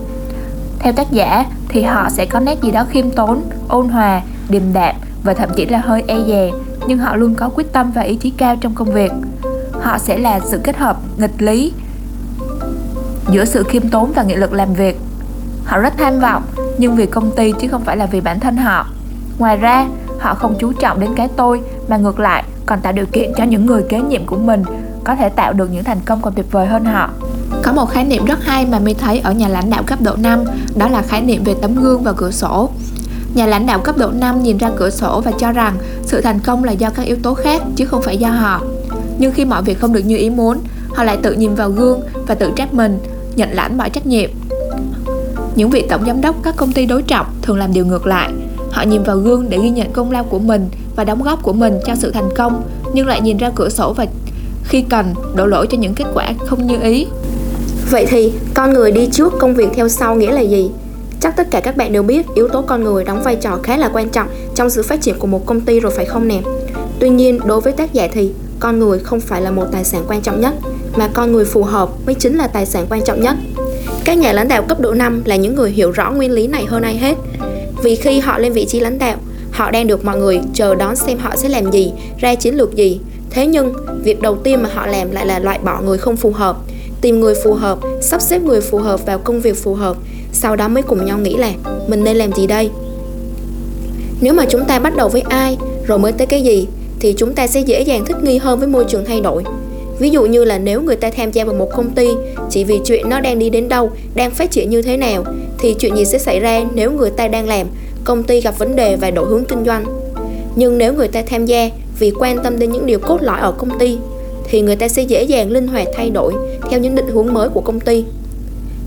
Theo 0.78 0.92
tác 0.92 1.12
giả 1.12 1.44
thì 1.72 1.82
họ 1.82 2.08
sẽ 2.10 2.26
có 2.26 2.40
nét 2.40 2.62
gì 2.62 2.70
đó 2.70 2.84
khiêm 2.90 3.10
tốn, 3.10 3.42
ôn 3.68 3.88
hòa, 3.88 4.20
điềm 4.48 4.62
đạm 4.72 4.94
và 5.24 5.34
thậm 5.34 5.48
chí 5.56 5.66
là 5.66 5.78
hơi 5.78 6.04
e 6.06 6.16
dè, 6.26 6.50
nhưng 6.86 6.98
họ 6.98 7.16
luôn 7.16 7.34
có 7.34 7.48
quyết 7.48 7.72
tâm 7.72 7.90
và 7.90 8.02
ý 8.02 8.16
chí 8.16 8.30
cao 8.30 8.56
trong 8.60 8.74
công 8.74 8.92
việc. 8.92 9.12
Họ 9.72 9.98
sẽ 9.98 10.18
là 10.18 10.40
sự 10.40 10.60
kết 10.64 10.76
hợp 10.76 10.96
nghịch 11.16 11.42
lý 11.42 11.72
giữa 13.30 13.44
sự 13.44 13.62
khiêm 13.62 13.88
tốn 13.88 14.12
và 14.12 14.22
nghị 14.22 14.34
lực 14.34 14.52
làm 14.52 14.74
việc. 14.74 15.00
Họ 15.64 15.78
rất 15.78 15.94
tham 15.98 16.20
vọng, 16.20 16.42
nhưng 16.78 16.96
vì 16.96 17.06
công 17.06 17.30
ty 17.36 17.52
chứ 17.60 17.68
không 17.68 17.84
phải 17.84 17.96
là 17.96 18.06
vì 18.06 18.20
bản 18.20 18.40
thân 18.40 18.56
họ. 18.56 18.86
Ngoài 19.38 19.56
ra, 19.56 19.86
họ 20.20 20.34
không 20.34 20.54
chú 20.58 20.72
trọng 20.72 21.00
đến 21.00 21.10
cái 21.16 21.28
tôi 21.36 21.60
mà 21.88 21.96
ngược 21.96 22.20
lại 22.20 22.44
còn 22.66 22.80
tạo 22.80 22.92
điều 22.92 23.06
kiện 23.06 23.32
cho 23.36 23.44
những 23.44 23.66
người 23.66 23.82
kế 23.88 24.00
nhiệm 24.00 24.26
của 24.26 24.36
mình 24.36 24.62
có 25.04 25.16
thể 25.16 25.28
tạo 25.28 25.52
được 25.52 25.70
những 25.72 25.84
thành 25.84 26.00
công 26.04 26.22
còn 26.22 26.34
tuyệt 26.34 26.52
vời 26.52 26.66
hơn 26.66 26.84
họ. 26.84 27.10
Có 27.62 27.72
một 27.72 27.86
khái 27.90 28.04
niệm 28.04 28.24
rất 28.24 28.44
hay 28.44 28.66
mà 28.66 28.78
My 28.78 28.94
thấy 28.94 29.18
ở 29.18 29.32
nhà 29.32 29.48
lãnh 29.48 29.70
đạo 29.70 29.82
cấp 29.86 30.00
độ 30.00 30.16
5, 30.16 30.44
đó 30.76 30.88
là 30.88 31.02
khái 31.02 31.22
niệm 31.22 31.44
về 31.44 31.54
tấm 31.62 31.74
gương 31.74 32.02
và 32.02 32.12
cửa 32.12 32.30
sổ. 32.30 32.70
Nhà 33.34 33.46
lãnh 33.46 33.66
đạo 33.66 33.78
cấp 33.78 33.98
độ 33.98 34.10
5 34.10 34.42
nhìn 34.42 34.58
ra 34.58 34.70
cửa 34.76 34.90
sổ 34.90 35.20
và 35.20 35.32
cho 35.38 35.52
rằng 35.52 35.76
sự 36.02 36.20
thành 36.20 36.40
công 36.40 36.64
là 36.64 36.72
do 36.72 36.90
các 36.90 37.02
yếu 37.02 37.16
tố 37.22 37.34
khác 37.34 37.62
chứ 37.76 37.86
không 37.86 38.02
phải 38.02 38.16
do 38.16 38.28
họ. 38.28 38.60
Nhưng 39.18 39.32
khi 39.32 39.44
mọi 39.44 39.62
việc 39.62 39.80
không 39.80 39.92
được 39.92 40.04
như 40.04 40.16
ý 40.16 40.30
muốn, 40.30 40.58
họ 40.94 41.04
lại 41.04 41.16
tự 41.22 41.32
nhìn 41.32 41.54
vào 41.54 41.70
gương 41.70 42.00
và 42.26 42.34
tự 42.34 42.52
trách 42.56 42.74
mình, 42.74 42.98
nhận 43.36 43.52
lãnh 43.52 43.78
mọi 43.78 43.90
trách 43.90 44.06
nhiệm. 44.06 44.30
Những 45.54 45.70
vị 45.70 45.86
tổng 45.88 46.06
giám 46.06 46.20
đốc 46.20 46.36
các 46.42 46.56
công 46.56 46.72
ty 46.72 46.86
đối 46.86 47.02
trọng 47.02 47.26
thường 47.42 47.58
làm 47.58 47.72
điều 47.72 47.86
ngược 47.86 48.06
lại. 48.06 48.30
Họ 48.70 48.82
nhìn 48.82 49.02
vào 49.02 49.16
gương 49.16 49.50
để 49.50 49.58
ghi 49.62 49.70
nhận 49.70 49.92
công 49.92 50.10
lao 50.10 50.24
của 50.24 50.38
mình 50.38 50.68
và 50.96 51.04
đóng 51.04 51.22
góp 51.22 51.42
của 51.42 51.52
mình 51.52 51.78
cho 51.86 51.94
sự 51.94 52.10
thành 52.10 52.28
công, 52.36 52.62
nhưng 52.94 53.06
lại 53.06 53.20
nhìn 53.20 53.36
ra 53.36 53.50
cửa 53.54 53.68
sổ 53.68 53.92
và 53.92 54.06
khi 54.64 54.82
cần 54.82 55.14
đổ 55.34 55.46
lỗi 55.46 55.66
cho 55.66 55.78
những 55.78 55.94
kết 55.94 56.06
quả 56.14 56.32
không 56.46 56.66
như 56.66 56.78
ý. 56.82 57.06
Vậy 57.92 58.06
thì 58.06 58.32
con 58.54 58.72
người 58.72 58.92
đi 58.92 59.08
trước 59.12 59.32
công 59.38 59.54
việc 59.54 59.68
theo 59.74 59.88
sau 59.88 60.14
nghĩa 60.14 60.32
là 60.32 60.40
gì? 60.40 60.70
Chắc 61.20 61.36
tất 61.36 61.50
cả 61.50 61.60
các 61.60 61.76
bạn 61.76 61.92
đều 61.92 62.02
biết 62.02 62.26
yếu 62.34 62.48
tố 62.48 62.62
con 62.62 62.84
người 62.84 63.04
đóng 63.04 63.22
vai 63.22 63.36
trò 63.36 63.58
khá 63.62 63.76
là 63.76 63.90
quan 63.92 64.08
trọng 64.08 64.28
trong 64.54 64.70
sự 64.70 64.82
phát 64.82 65.00
triển 65.00 65.18
của 65.18 65.26
một 65.26 65.46
công 65.46 65.60
ty 65.60 65.80
rồi 65.80 65.92
phải 65.96 66.04
không 66.04 66.28
nè? 66.28 66.40
Tuy 66.98 67.08
nhiên, 67.08 67.40
đối 67.46 67.60
với 67.60 67.72
tác 67.72 67.92
giả 67.92 68.08
thì 68.12 68.30
con 68.60 68.78
người 68.78 68.98
không 68.98 69.20
phải 69.20 69.42
là 69.42 69.50
một 69.50 69.64
tài 69.72 69.84
sản 69.84 70.04
quan 70.08 70.20
trọng 70.20 70.40
nhất, 70.40 70.54
mà 70.96 71.08
con 71.14 71.32
người 71.32 71.44
phù 71.44 71.62
hợp 71.62 71.88
mới 72.06 72.14
chính 72.14 72.36
là 72.36 72.46
tài 72.46 72.66
sản 72.66 72.86
quan 72.90 73.04
trọng 73.04 73.20
nhất. 73.20 73.36
Các 74.04 74.18
nhà 74.18 74.32
lãnh 74.32 74.48
đạo 74.48 74.62
cấp 74.68 74.80
độ 74.80 74.94
5 74.94 75.22
là 75.24 75.36
những 75.36 75.54
người 75.54 75.70
hiểu 75.70 75.90
rõ 75.90 76.10
nguyên 76.10 76.32
lý 76.32 76.46
này 76.46 76.64
hơn 76.64 76.82
ai 76.82 76.96
hết. 76.96 77.16
Vì 77.82 77.96
khi 77.96 78.20
họ 78.20 78.38
lên 78.38 78.52
vị 78.52 78.64
trí 78.64 78.80
lãnh 78.80 78.98
đạo, 78.98 79.16
họ 79.50 79.70
đang 79.70 79.86
được 79.86 80.04
mọi 80.04 80.18
người 80.18 80.40
chờ 80.54 80.74
đón 80.74 80.96
xem 80.96 81.18
họ 81.18 81.36
sẽ 81.36 81.48
làm 81.48 81.70
gì, 81.70 81.92
ra 82.20 82.34
chiến 82.34 82.54
lược 82.54 82.74
gì. 82.74 83.00
Thế 83.30 83.46
nhưng, 83.46 83.72
việc 84.04 84.22
đầu 84.22 84.36
tiên 84.36 84.62
mà 84.62 84.68
họ 84.74 84.86
làm 84.86 85.10
lại 85.10 85.26
là 85.26 85.38
loại 85.38 85.58
bỏ 85.58 85.80
người 85.80 85.98
không 85.98 86.16
phù 86.16 86.32
hợp, 86.32 86.56
tìm 87.02 87.20
người 87.20 87.34
phù 87.44 87.54
hợp, 87.54 87.78
sắp 88.00 88.20
xếp 88.20 88.42
người 88.42 88.60
phù 88.60 88.78
hợp 88.78 89.06
vào 89.06 89.18
công 89.18 89.40
việc 89.40 89.56
phù 89.56 89.74
hợp, 89.74 89.96
sau 90.32 90.56
đó 90.56 90.68
mới 90.68 90.82
cùng 90.82 91.06
nhau 91.06 91.18
nghĩ 91.18 91.36
là 91.36 91.52
mình 91.88 92.04
nên 92.04 92.16
làm 92.16 92.32
gì 92.32 92.46
đây. 92.46 92.70
Nếu 94.20 94.34
mà 94.34 94.44
chúng 94.50 94.64
ta 94.64 94.78
bắt 94.78 94.96
đầu 94.96 95.08
với 95.08 95.20
ai 95.20 95.58
rồi 95.86 95.98
mới 95.98 96.12
tới 96.12 96.26
cái 96.26 96.42
gì 96.42 96.66
thì 97.00 97.14
chúng 97.16 97.34
ta 97.34 97.46
sẽ 97.46 97.60
dễ 97.60 97.80
dàng 97.80 98.04
thích 98.04 98.16
nghi 98.22 98.38
hơn 98.38 98.58
với 98.58 98.68
môi 98.68 98.84
trường 98.88 99.04
thay 99.04 99.20
đổi. 99.20 99.44
Ví 99.98 100.10
dụ 100.10 100.26
như 100.26 100.44
là 100.44 100.58
nếu 100.58 100.82
người 100.82 100.96
ta 100.96 101.10
tham 101.16 101.30
gia 101.30 101.44
vào 101.44 101.54
một 101.54 101.68
công 101.72 101.90
ty 101.90 102.08
chỉ 102.50 102.64
vì 102.64 102.80
chuyện 102.84 103.08
nó 103.08 103.20
đang 103.20 103.38
đi 103.38 103.50
đến 103.50 103.68
đâu, 103.68 103.90
đang 104.14 104.30
phát 104.30 104.50
triển 104.50 104.70
như 104.70 104.82
thế 104.82 104.96
nào 104.96 105.24
thì 105.58 105.74
chuyện 105.74 105.96
gì 105.96 106.04
sẽ 106.04 106.18
xảy 106.18 106.40
ra 106.40 106.64
nếu 106.74 106.92
người 106.92 107.10
ta 107.10 107.28
đang 107.28 107.48
làm, 107.48 107.66
công 108.04 108.22
ty 108.22 108.40
gặp 108.40 108.58
vấn 108.58 108.76
đề 108.76 108.96
và 108.96 109.10
đổi 109.10 109.26
hướng 109.26 109.44
kinh 109.44 109.64
doanh. 109.64 109.84
Nhưng 110.56 110.78
nếu 110.78 110.94
người 110.94 111.08
ta 111.08 111.22
tham 111.26 111.46
gia 111.46 111.70
vì 111.98 112.12
quan 112.18 112.38
tâm 112.42 112.58
đến 112.58 112.72
những 112.72 112.86
điều 112.86 112.98
cốt 112.98 113.22
lõi 113.22 113.40
ở 113.40 113.52
công 113.52 113.78
ty 113.78 113.98
thì 114.44 114.60
người 114.60 114.76
ta 114.76 114.88
sẽ 114.88 115.02
dễ 115.02 115.22
dàng 115.22 115.50
linh 115.50 115.68
hoạt 115.68 115.88
thay 115.96 116.10
đổi 116.10 116.34
theo 116.70 116.80
những 116.80 116.94
định 116.94 117.08
hướng 117.08 117.34
mới 117.34 117.48
của 117.48 117.60
công 117.60 117.80
ty. 117.80 118.04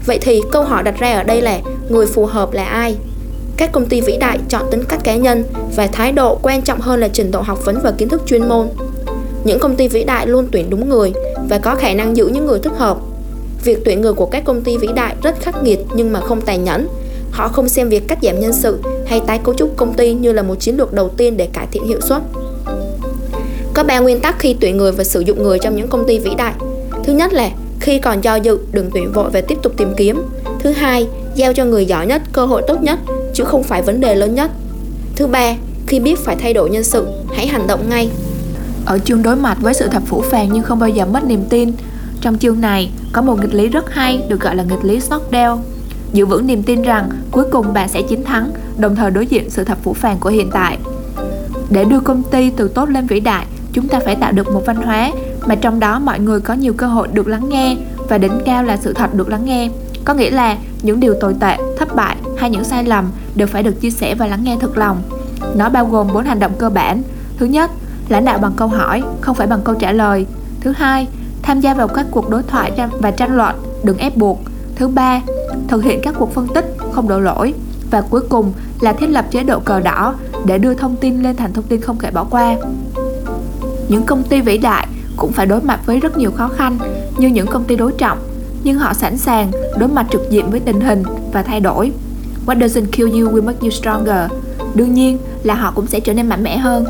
Vậy 0.05 0.19
thì 0.21 0.41
câu 0.51 0.63
hỏi 0.63 0.83
đặt 0.83 0.99
ra 0.99 1.13
ở 1.13 1.23
đây 1.23 1.41
là 1.41 1.59
người 1.89 2.05
phù 2.05 2.25
hợp 2.25 2.53
là 2.53 2.65
ai? 2.65 2.95
Các 3.57 3.71
công 3.71 3.85
ty 3.85 4.01
vĩ 4.01 4.17
đại 4.17 4.39
chọn 4.49 4.63
tính 4.71 4.83
cách 4.89 4.99
cá 5.03 5.15
nhân 5.15 5.43
và 5.75 5.87
thái 5.87 6.11
độ 6.11 6.39
quan 6.41 6.61
trọng 6.61 6.79
hơn 6.79 6.99
là 6.99 7.07
trình 7.07 7.31
độ 7.31 7.41
học 7.41 7.65
vấn 7.65 7.79
và 7.83 7.91
kiến 7.91 8.09
thức 8.09 8.21
chuyên 8.25 8.49
môn. 8.49 8.67
Những 9.43 9.59
công 9.59 9.75
ty 9.75 9.87
vĩ 9.87 10.03
đại 10.03 10.27
luôn 10.27 10.47
tuyển 10.51 10.69
đúng 10.69 10.89
người 10.89 11.13
và 11.49 11.57
có 11.57 11.75
khả 11.75 11.93
năng 11.93 12.17
giữ 12.17 12.27
những 12.27 12.45
người 12.45 12.59
thích 12.59 12.73
hợp. 12.75 12.97
Việc 13.63 13.79
tuyển 13.85 14.01
người 14.01 14.13
của 14.13 14.25
các 14.25 14.45
công 14.45 14.61
ty 14.61 14.77
vĩ 14.77 14.87
đại 14.95 15.15
rất 15.23 15.41
khắc 15.41 15.63
nghiệt 15.63 15.79
nhưng 15.95 16.13
mà 16.13 16.19
không 16.19 16.41
tàn 16.41 16.63
nhẫn. 16.63 16.87
Họ 17.31 17.47
không 17.47 17.69
xem 17.69 17.89
việc 17.89 18.07
cắt 18.07 18.19
giảm 18.21 18.39
nhân 18.39 18.53
sự 18.53 18.79
hay 19.05 19.21
tái 19.27 19.39
cấu 19.43 19.55
trúc 19.55 19.77
công 19.77 19.93
ty 19.93 20.13
như 20.13 20.33
là 20.33 20.41
một 20.41 20.55
chiến 20.59 20.77
lược 20.77 20.93
đầu 20.93 21.09
tiên 21.09 21.37
để 21.37 21.47
cải 21.53 21.67
thiện 21.71 21.87
hiệu 21.87 22.01
suất. 22.01 22.21
Có 23.75 23.83
ba 23.83 23.99
nguyên 23.99 24.19
tắc 24.19 24.39
khi 24.39 24.55
tuyển 24.59 24.77
người 24.77 24.91
và 24.91 25.03
sử 25.03 25.19
dụng 25.19 25.43
người 25.43 25.59
trong 25.59 25.75
những 25.75 25.87
công 25.87 26.07
ty 26.07 26.19
vĩ 26.19 26.29
đại. 26.37 26.53
Thứ 27.03 27.13
nhất 27.13 27.33
là 27.33 27.49
khi 27.79 27.99
còn 27.99 28.21
do 28.21 28.35
dự, 28.35 28.59
đừng 28.71 28.89
tuyển 28.93 29.11
vội 29.11 29.29
và 29.29 29.41
tiếp 29.41 29.57
tục 29.63 29.73
tìm 29.77 29.93
kiếm. 29.97 30.21
Thứ 30.59 30.71
hai, 30.71 31.07
giao 31.35 31.53
cho 31.53 31.65
người 31.65 31.85
giỏi 31.85 32.07
nhất 32.07 32.21
cơ 32.33 32.45
hội 32.45 32.61
tốt 32.67 32.81
nhất, 32.81 32.99
chứ 33.33 33.43
không 33.43 33.63
phải 33.63 33.81
vấn 33.81 33.99
đề 33.99 34.15
lớn 34.15 34.35
nhất. 34.35 34.51
Thứ 35.15 35.27
ba, 35.27 35.55
khi 35.87 35.99
biết 35.99 36.19
phải 36.19 36.35
thay 36.35 36.53
đổi 36.53 36.69
nhân 36.69 36.83
sự, 36.83 37.07
hãy 37.35 37.47
hành 37.47 37.67
động 37.67 37.89
ngay. 37.89 38.09
Ở 38.85 38.99
chương 38.99 39.23
đối 39.23 39.35
mặt 39.35 39.57
với 39.61 39.73
sự 39.73 39.87
thật 39.87 40.03
phủ 40.05 40.21
phàng 40.21 40.49
nhưng 40.53 40.63
không 40.63 40.79
bao 40.79 40.89
giờ 40.89 41.05
mất 41.05 41.23
niềm 41.23 41.43
tin, 41.49 41.71
trong 42.21 42.37
chương 42.37 42.61
này 42.61 42.91
có 43.13 43.21
một 43.21 43.39
nghịch 43.41 43.53
lý 43.53 43.67
rất 43.67 43.93
hay 43.93 44.21
được 44.29 44.41
gọi 44.41 44.55
là 44.55 44.63
nghịch 44.63 44.85
lý 44.85 44.99
Stockdale. 44.99 45.61
Giữ 46.13 46.25
vững 46.25 46.47
niềm 46.47 46.63
tin 46.63 46.81
rằng 46.81 47.09
cuối 47.31 47.45
cùng 47.51 47.73
bạn 47.73 47.89
sẽ 47.89 48.01
chiến 48.01 48.23
thắng, 48.23 48.51
đồng 48.77 48.95
thời 48.95 49.11
đối 49.11 49.27
diện 49.27 49.49
sự 49.49 49.63
thật 49.63 49.77
phủ 49.83 49.93
phàng 49.93 50.17
của 50.19 50.29
hiện 50.29 50.49
tại. 50.51 50.77
Để 51.69 51.85
đưa 51.85 51.99
công 51.99 52.23
ty 52.23 52.49
từ 52.57 52.67
tốt 52.67 52.89
lên 52.89 53.07
vĩ 53.07 53.19
đại, 53.19 53.45
chúng 53.75 53.87
ta 53.87 53.99
phải 54.05 54.15
tạo 54.15 54.31
được 54.31 54.51
một 54.53 54.61
văn 54.65 54.75
hóa 54.75 55.11
mà 55.45 55.55
trong 55.55 55.79
đó 55.79 55.99
mọi 55.99 56.19
người 56.19 56.39
có 56.39 56.53
nhiều 56.53 56.73
cơ 56.73 56.87
hội 56.87 57.07
được 57.13 57.27
lắng 57.27 57.49
nghe 57.49 57.77
và 58.09 58.17
đỉnh 58.17 58.39
cao 58.45 58.63
là 58.63 58.77
sự 58.77 58.93
thật 58.93 59.13
được 59.13 59.29
lắng 59.29 59.45
nghe. 59.45 59.69
Có 60.05 60.13
nghĩa 60.13 60.29
là 60.29 60.57
những 60.81 60.99
điều 60.99 61.13
tồi 61.21 61.35
tệ, 61.39 61.57
thất 61.77 61.95
bại 61.95 62.15
hay 62.37 62.49
những 62.49 62.63
sai 62.63 62.83
lầm 62.83 63.11
đều 63.35 63.47
phải 63.47 63.63
được 63.63 63.81
chia 63.81 63.89
sẻ 63.89 64.15
và 64.15 64.27
lắng 64.27 64.43
nghe 64.43 64.57
thật 64.59 64.77
lòng. 64.77 65.01
Nó 65.55 65.69
bao 65.69 65.85
gồm 65.85 66.07
bốn 66.13 66.25
hành 66.25 66.39
động 66.39 66.51
cơ 66.57 66.69
bản. 66.69 67.01
Thứ 67.37 67.45
nhất, 67.45 67.71
lãnh 68.09 68.25
đạo 68.25 68.37
bằng 68.37 68.53
câu 68.55 68.67
hỏi, 68.67 69.03
không 69.21 69.35
phải 69.35 69.47
bằng 69.47 69.61
câu 69.63 69.75
trả 69.75 69.91
lời. 69.91 70.25
Thứ 70.61 70.71
hai, 70.71 71.07
tham 71.41 71.59
gia 71.59 71.73
vào 71.73 71.87
các 71.87 72.05
cuộc 72.11 72.29
đối 72.29 72.43
thoại 72.43 72.71
và 72.99 73.11
tranh 73.11 73.35
luận, 73.35 73.55
đừng 73.83 73.97
ép 73.97 74.17
buộc. 74.17 74.39
Thứ 74.75 74.87
ba, 74.87 75.21
thực 75.67 75.83
hiện 75.83 75.99
các 76.03 76.15
cuộc 76.17 76.33
phân 76.33 76.47
tích, 76.53 76.77
không 76.91 77.07
đổ 77.07 77.19
lỗi. 77.19 77.53
Và 77.91 78.01
cuối 78.01 78.21
cùng 78.29 78.53
là 78.81 78.93
thiết 78.93 79.07
lập 79.07 79.25
chế 79.31 79.43
độ 79.43 79.59
cờ 79.59 79.79
đỏ 79.79 80.15
để 80.45 80.57
đưa 80.57 80.73
thông 80.73 80.95
tin 80.95 81.23
lên 81.23 81.35
thành 81.35 81.53
thông 81.53 81.65
tin 81.65 81.81
không 81.81 81.97
thể 81.97 82.11
bỏ 82.11 82.23
qua 82.23 82.55
những 83.89 84.03
công 84.03 84.23
ty 84.23 84.41
vĩ 84.41 84.57
đại 84.57 84.87
cũng 85.17 85.31
phải 85.31 85.45
đối 85.45 85.61
mặt 85.61 85.79
với 85.85 85.99
rất 85.99 86.17
nhiều 86.17 86.31
khó 86.31 86.47
khăn, 86.47 86.77
như 87.17 87.27
những 87.27 87.47
công 87.47 87.63
ty 87.63 87.75
đối 87.75 87.91
trọng, 87.91 88.17
nhưng 88.63 88.77
họ 88.77 88.93
sẵn 88.93 89.17
sàng 89.17 89.51
đối 89.77 89.89
mặt 89.89 90.05
trực 90.11 90.29
diện 90.29 90.49
với 90.51 90.59
tình 90.59 90.81
hình 90.81 91.03
và 91.33 91.41
thay 91.43 91.59
đổi. 91.59 91.91
What 92.45 92.59
doesn't 92.59 92.85
kill 92.91 93.21
you 93.21 93.31
will 93.31 93.43
make 93.43 93.59
you 93.61 93.69
stronger. 93.69 94.31
Đương 94.75 94.93
nhiên 94.93 95.17
là 95.43 95.53
họ 95.53 95.71
cũng 95.75 95.87
sẽ 95.87 95.99
trở 95.99 96.13
nên 96.13 96.29
mạnh 96.29 96.43
mẽ 96.43 96.57
hơn. 96.57 96.85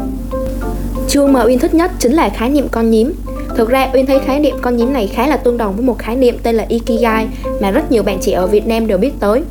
Chương 1.07 1.33
mà 1.33 1.43
uyên 1.43 1.59
thích 1.59 1.73
nhất 1.73 1.91
chính 1.99 2.13
là 2.13 2.29
khái 2.29 2.49
niệm 2.49 2.67
con 2.71 2.91
nhím. 2.91 3.13
Thực 3.57 3.69
ra, 3.69 3.89
Uyên 3.93 4.05
thấy 4.05 4.19
khái 4.25 4.39
niệm 4.39 4.55
con 4.61 4.77
nhím 4.77 4.93
này 4.93 5.07
khá 5.07 5.27
là 5.27 5.37
tương 5.37 5.57
đồng 5.57 5.75
với 5.75 5.85
một 5.85 5.99
khái 5.99 6.15
niệm 6.15 6.37
tên 6.43 6.55
là 6.55 6.65
Ikigai 6.67 7.27
mà 7.61 7.71
rất 7.71 7.91
nhiều 7.91 8.03
bạn 8.03 8.17
trẻ 8.21 8.31
ở 8.31 8.47
Việt 8.47 8.67
Nam 8.67 8.87
đều 8.87 8.97
biết 8.97 9.11
tới. 9.19 9.43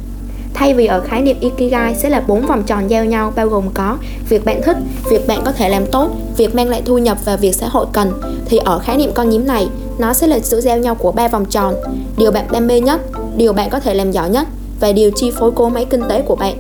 Thay 0.55 0.75
vì 0.75 0.87
ở 0.87 1.01
khái 1.01 1.23
niệm 1.23 1.37
Ikigai 1.41 1.95
sẽ 1.95 2.09
là 2.09 2.21
bốn 2.21 2.47
vòng 2.47 2.63
tròn 2.65 2.91
giao 2.91 3.05
nhau 3.05 3.33
bao 3.37 3.49
gồm 3.49 3.65
có 3.75 3.99
việc 4.29 4.45
bạn 4.45 4.63
thích, 4.63 4.77
việc 5.11 5.27
bạn 5.27 5.43
có 5.45 5.53
thể 5.53 5.69
làm 5.69 5.87
tốt, 5.87 6.11
việc 6.37 6.55
mang 6.55 6.69
lại 6.69 6.83
thu 6.85 6.99
nhập 6.99 7.19
và 7.25 7.37
việc 7.37 7.55
xã 7.55 7.69
hội 7.69 7.87
cần 7.93 8.13
thì 8.47 8.59
ở 8.65 8.79
khái 8.79 8.97
niệm 8.97 9.11
con 9.15 9.31
nhím 9.31 9.47
này 9.47 9.69
nó 9.99 10.13
sẽ 10.13 10.27
là 10.27 10.39
sự 10.43 10.61
giao 10.61 10.79
nhau 10.79 10.95
của 10.95 11.13
ba 11.13 11.29
vòng 11.29 11.45
tròn 11.45 11.75
điều 12.17 12.31
bạn 12.31 12.47
đam 12.53 12.67
mê 12.67 12.81
nhất, 12.81 13.01
điều 13.37 13.53
bạn 13.53 13.71
có 13.71 13.81
thể 13.81 13.95
làm 13.95 14.13
giỏi 14.13 14.31
nhất 14.31 14.47
và 14.81 14.93
điều 14.93 15.11
chi 15.11 15.31
phối 15.31 15.51
cố 15.55 15.69
máy 15.69 15.85
kinh 15.85 16.03
tế 16.09 16.23
của 16.23 16.37
bạn. 16.37 16.57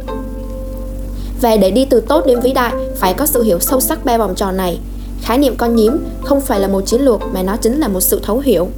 Và 1.40 1.56
để 1.56 1.70
đi 1.70 1.84
từ 1.84 2.00
tốt 2.00 2.26
đến 2.26 2.40
vĩ 2.40 2.52
đại 2.52 2.72
phải 2.96 3.14
có 3.14 3.26
sự 3.26 3.42
hiểu 3.42 3.58
sâu 3.58 3.80
sắc 3.80 4.04
ba 4.04 4.18
vòng 4.18 4.34
tròn 4.34 4.56
này. 4.56 4.78
Khái 5.22 5.38
niệm 5.38 5.56
con 5.56 5.76
nhím 5.76 5.92
không 6.24 6.40
phải 6.40 6.60
là 6.60 6.68
một 6.68 6.80
chiến 6.86 7.00
lược 7.00 7.20
mà 7.32 7.42
nó 7.42 7.56
chính 7.56 7.80
là 7.80 7.88
một 7.88 8.00
sự 8.00 8.20
thấu 8.22 8.38
hiểu. 8.38 8.68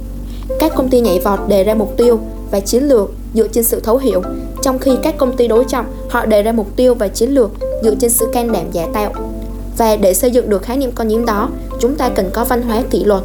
Các 0.59 0.71
công 0.75 0.89
ty 0.89 1.01
nhảy 1.01 1.19
vọt 1.19 1.39
đề 1.47 1.63
ra 1.63 1.73
mục 1.73 1.97
tiêu 1.97 2.19
và 2.51 2.59
chiến 2.59 2.83
lược 2.83 3.11
dựa 3.33 3.47
trên 3.47 3.63
sự 3.63 3.79
thấu 3.79 3.97
hiểu 3.97 4.21
trong 4.63 4.79
khi 4.79 4.91
các 5.03 5.17
công 5.17 5.37
ty 5.37 5.47
đối 5.47 5.65
trọng, 5.65 5.85
họ 6.09 6.25
đề 6.25 6.43
ra 6.43 6.51
mục 6.51 6.67
tiêu 6.75 6.93
và 6.93 7.07
chiến 7.07 7.29
lược 7.29 7.51
dựa 7.83 7.95
trên 7.95 8.11
sự 8.11 8.27
can 8.33 8.51
đảm 8.51 8.65
giả 8.71 8.87
tạo. 8.93 9.13
Và 9.77 9.95
để 9.95 10.13
xây 10.13 10.31
dựng 10.31 10.49
được 10.49 10.61
khái 10.61 10.77
niệm 10.77 10.91
con 10.95 11.07
nhiễm 11.07 11.25
đó, 11.25 11.49
chúng 11.79 11.95
ta 11.95 12.09
cần 12.09 12.29
có 12.33 12.45
văn 12.45 12.61
hóa 12.61 12.83
kỷ 12.89 13.03
luật. 13.03 13.23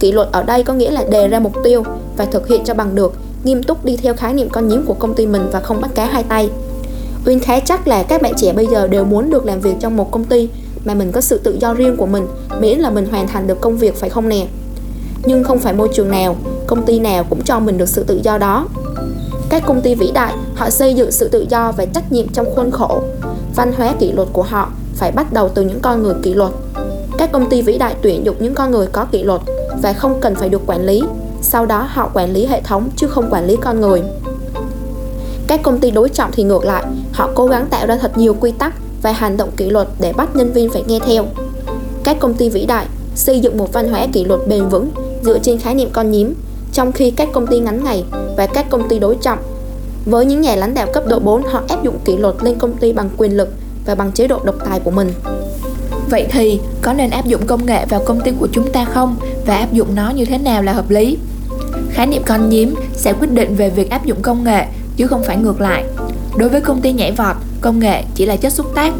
Kỷ 0.00 0.12
luật 0.12 0.28
ở 0.32 0.42
đây 0.42 0.62
có 0.62 0.74
nghĩa 0.74 0.90
là 0.90 1.04
đề 1.10 1.28
ra 1.28 1.40
mục 1.40 1.52
tiêu 1.64 1.82
và 2.16 2.24
thực 2.24 2.48
hiện 2.48 2.64
cho 2.64 2.74
bằng 2.74 2.94
được, 2.94 3.12
nghiêm 3.44 3.62
túc 3.62 3.84
đi 3.84 3.96
theo 3.96 4.14
khái 4.14 4.34
niệm 4.34 4.48
con 4.48 4.68
nhiễm 4.68 4.82
của 4.82 4.94
công 4.94 5.14
ty 5.14 5.26
mình 5.26 5.42
và 5.52 5.60
không 5.60 5.80
bắt 5.80 5.90
cá 5.94 6.04
hai 6.04 6.22
tay. 6.22 6.50
Uyên 7.26 7.40
khá 7.40 7.60
chắc 7.60 7.88
là 7.88 8.02
các 8.02 8.22
bạn 8.22 8.32
trẻ 8.36 8.52
bây 8.52 8.66
giờ 8.66 8.88
đều 8.88 9.04
muốn 9.04 9.30
được 9.30 9.46
làm 9.46 9.60
việc 9.60 9.74
trong 9.80 9.96
một 9.96 10.10
công 10.10 10.24
ty 10.24 10.48
mà 10.84 10.94
mình 10.94 11.12
có 11.12 11.20
sự 11.20 11.38
tự 11.38 11.56
do 11.60 11.74
riêng 11.74 11.96
của 11.96 12.06
mình, 12.06 12.26
miễn 12.60 12.78
là 12.78 12.90
mình 12.90 13.06
hoàn 13.10 13.28
thành 13.28 13.46
được 13.46 13.60
công 13.60 13.76
việc, 13.76 13.96
phải 13.96 14.10
không 14.10 14.28
nè? 14.28 14.46
Nhưng 15.24 15.44
không 15.44 15.58
phải 15.58 15.72
môi 15.72 15.88
trường 15.92 16.10
nào, 16.10 16.36
công 16.66 16.86
ty 16.86 16.98
nào 16.98 17.24
cũng 17.30 17.42
cho 17.44 17.60
mình 17.60 17.78
được 17.78 17.88
sự 17.88 18.04
tự 18.04 18.20
do 18.22 18.38
đó 18.38 18.66
các 19.50 19.62
công 19.66 19.80
ty 19.80 19.94
vĩ 19.94 20.10
đại 20.14 20.34
họ 20.54 20.70
xây 20.70 20.94
dựng 20.94 21.10
sự 21.10 21.28
tự 21.28 21.46
do 21.48 21.72
và 21.72 21.84
trách 21.84 22.12
nhiệm 22.12 22.28
trong 22.28 22.54
khuôn 22.54 22.70
khổ 22.70 23.02
văn 23.56 23.72
hóa 23.76 23.94
kỷ 23.98 24.12
luật 24.12 24.28
của 24.32 24.42
họ 24.42 24.70
phải 24.94 25.12
bắt 25.12 25.32
đầu 25.32 25.48
từ 25.48 25.62
những 25.62 25.80
con 25.80 26.02
người 26.02 26.14
kỷ 26.22 26.34
luật 26.34 26.52
các 27.18 27.32
công 27.32 27.50
ty 27.50 27.62
vĩ 27.62 27.78
đại 27.78 27.94
tuyển 28.02 28.24
dụng 28.24 28.36
những 28.40 28.54
con 28.54 28.70
người 28.70 28.86
có 28.86 29.04
kỷ 29.04 29.22
luật 29.22 29.40
và 29.82 29.92
không 29.92 30.20
cần 30.20 30.34
phải 30.34 30.48
được 30.48 30.62
quản 30.66 30.86
lý 30.86 31.02
sau 31.42 31.66
đó 31.66 31.86
họ 31.90 32.10
quản 32.14 32.32
lý 32.32 32.46
hệ 32.46 32.60
thống 32.60 32.88
chứ 32.96 33.08
không 33.08 33.30
quản 33.30 33.46
lý 33.46 33.56
con 33.56 33.80
người 33.80 34.02
các 35.46 35.62
công 35.62 35.80
ty 35.80 35.90
đối 35.90 36.08
trọng 36.08 36.30
thì 36.32 36.42
ngược 36.42 36.64
lại 36.64 36.84
họ 37.12 37.30
cố 37.34 37.46
gắng 37.46 37.66
tạo 37.70 37.86
ra 37.86 37.96
thật 37.96 38.18
nhiều 38.18 38.36
quy 38.40 38.50
tắc 38.50 38.74
và 39.02 39.12
hành 39.12 39.36
động 39.36 39.50
kỷ 39.56 39.70
luật 39.70 39.88
để 40.00 40.12
bắt 40.12 40.36
nhân 40.36 40.52
viên 40.52 40.70
phải 40.70 40.84
nghe 40.86 40.98
theo. 41.06 41.24
Các 42.04 42.16
công 42.20 42.34
ty 42.34 42.48
vĩ 42.48 42.66
đại 42.66 42.86
xây 43.14 43.40
dựng 43.40 43.58
một 43.58 43.72
văn 43.72 43.88
hóa 43.88 44.06
kỷ 44.12 44.24
luật 44.24 44.40
bền 44.48 44.68
vững 44.68 44.90
dựa 45.22 45.38
trên 45.38 45.58
khái 45.58 45.74
niệm 45.74 45.88
con 45.92 46.10
nhím, 46.10 46.34
trong 46.72 46.92
khi 46.92 47.10
các 47.10 47.28
công 47.32 47.46
ty 47.46 47.58
ngắn 47.58 47.84
ngày 47.84 48.04
và 48.36 48.46
các 48.46 48.66
công 48.70 48.88
ty 48.88 48.98
đối 48.98 49.16
trọng 49.22 49.38
với 50.04 50.26
những 50.26 50.40
nhà 50.40 50.56
lãnh 50.56 50.74
đạo 50.74 50.86
cấp 50.92 51.04
độ 51.06 51.18
4 51.18 51.42
họ 51.42 51.62
áp 51.68 51.82
dụng 51.82 51.98
kỷ 52.04 52.16
luật 52.16 52.34
lên 52.40 52.58
công 52.58 52.76
ty 52.76 52.92
bằng 52.92 53.10
quyền 53.16 53.36
lực 53.36 53.48
và 53.86 53.94
bằng 53.94 54.12
chế 54.12 54.28
độ 54.28 54.40
độc 54.44 54.54
tài 54.64 54.80
của 54.80 54.90
mình. 54.90 55.12
Vậy 56.10 56.26
thì 56.30 56.60
có 56.82 56.92
nên 56.92 57.10
áp 57.10 57.26
dụng 57.26 57.46
công 57.46 57.66
nghệ 57.66 57.86
vào 57.86 58.02
công 58.04 58.20
ty 58.20 58.30
của 58.40 58.48
chúng 58.52 58.72
ta 58.72 58.84
không 58.84 59.16
và 59.46 59.56
áp 59.56 59.72
dụng 59.72 59.94
nó 59.94 60.10
như 60.10 60.24
thế 60.24 60.38
nào 60.38 60.62
là 60.62 60.72
hợp 60.72 60.90
lý? 60.90 61.18
Khái 61.90 62.06
niệm 62.06 62.22
con 62.26 62.48
nhiếm 62.48 62.68
sẽ 62.92 63.12
quyết 63.12 63.30
định 63.32 63.56
về 63.56 63.70
việc 63.70 63.90
áp 63.90 64.04
dụng 64.04 64.22
công 64.22 64.44
nghệ 64.44 64.66
chứ 64.96 65.06
không 65.06 65.22
phải 65.22 65.36
ngược 65.36 65.60
lại. 65.60 65.84
Đối 66.36 66.48
với 66.48 66.60
công 66.60 66.80
ty 66.80 66.92
nhảy 66.92 67.12
vọt, 67.12 67.36
công 67.60 67.78
nghệ 67.78 68.02
chỉ 68.14 68.26
là 68.26 68.36
chất 68.36 68.52
xúc 68.52 68.66
tác. 68.74 68.92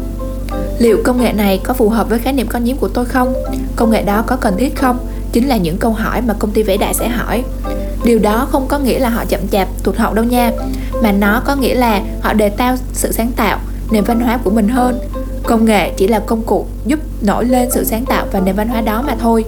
Liệu 0.79 0.97
công 1.03 1.21
nghệ 1.21 1.33
này 1.33 1.61
có 1.63 1.73
phù 1.73 1.89
hợp 1.89 2.09
với 2.09 2.19
khái 2.19 2.33
niệm 2.33 2.47
con 2.47 2.63
nhiếm 2.63 2.77
của 2.77 2.87
tôi 2.87 3.05
không? 3.05 3.33
Công 3.75 3.91
nghệ 3.91 4.01
đó 4.01 4.23
có 4.27 4.35
cần 4.35 4.57
thiết 4.57 4.75
không? 4.75 4.97
Chính 5.31 5.47
là 5.47 5.57
những 5.57 5.77
câu 5.77 5.91
hỏi 5.91 6.21
mà 6.21 6.33
công 6.39 6.51
ty 6.51 6.63
vĩ 6.63 6.77
đại 6.77 6.93
sẽ 6.93 7.07
hỏi. 7.07 7.43
Điều 8.05 8.19
đó 8.19 8.47
không 8.51 8.67
có 8.67 8.79
nghĩa 8.79 8.99
là 8.99 9.09
họ 9.09 9.25
chậm 9.25 9.47
chạp, 9.47 9.67
tụt 9.83 9.97
hậu 9.97 10.13
đâu 10.13 10.25
nha, 10.25 10.51
mà 11.03 11.11
nó 11.11 11.41
có 11.45 11.55
nghĩa 11.55 11.75
là 11.75 12.01
họ 12.21 12.33
đề 12.33 12.49
cao 12.49 12.75
sự 12.93 13.11
sáng 13.11 13.31
tạo, 13.31 13.59
nền 13.91 14.03
văn 14.03 14.19
hóa 14.19 14.39
của 14.43 14.49
mình 14.49 14.67
hơn. 14.67 14.99
Công 15.43 15.65
nghệ 15.65 15.91
chỉ 15.97 16.07
là 16.07 16.19
công 16.19 16.43
cụ 16.43 16.65
giúp 16.85 16.99
nổi 17.21 17.45
lên 17.45 17.71
sự 17.71 17.83
sáng 17.83 18.05
tạo 18.05 18.25
và 18.31 18.39
nền 18.39 18.55
văn 18.55 18.67
hóa 18.67 18.81
đó 18.81 19.03
mà 19.07 19.15
thôi. 19.19 19.45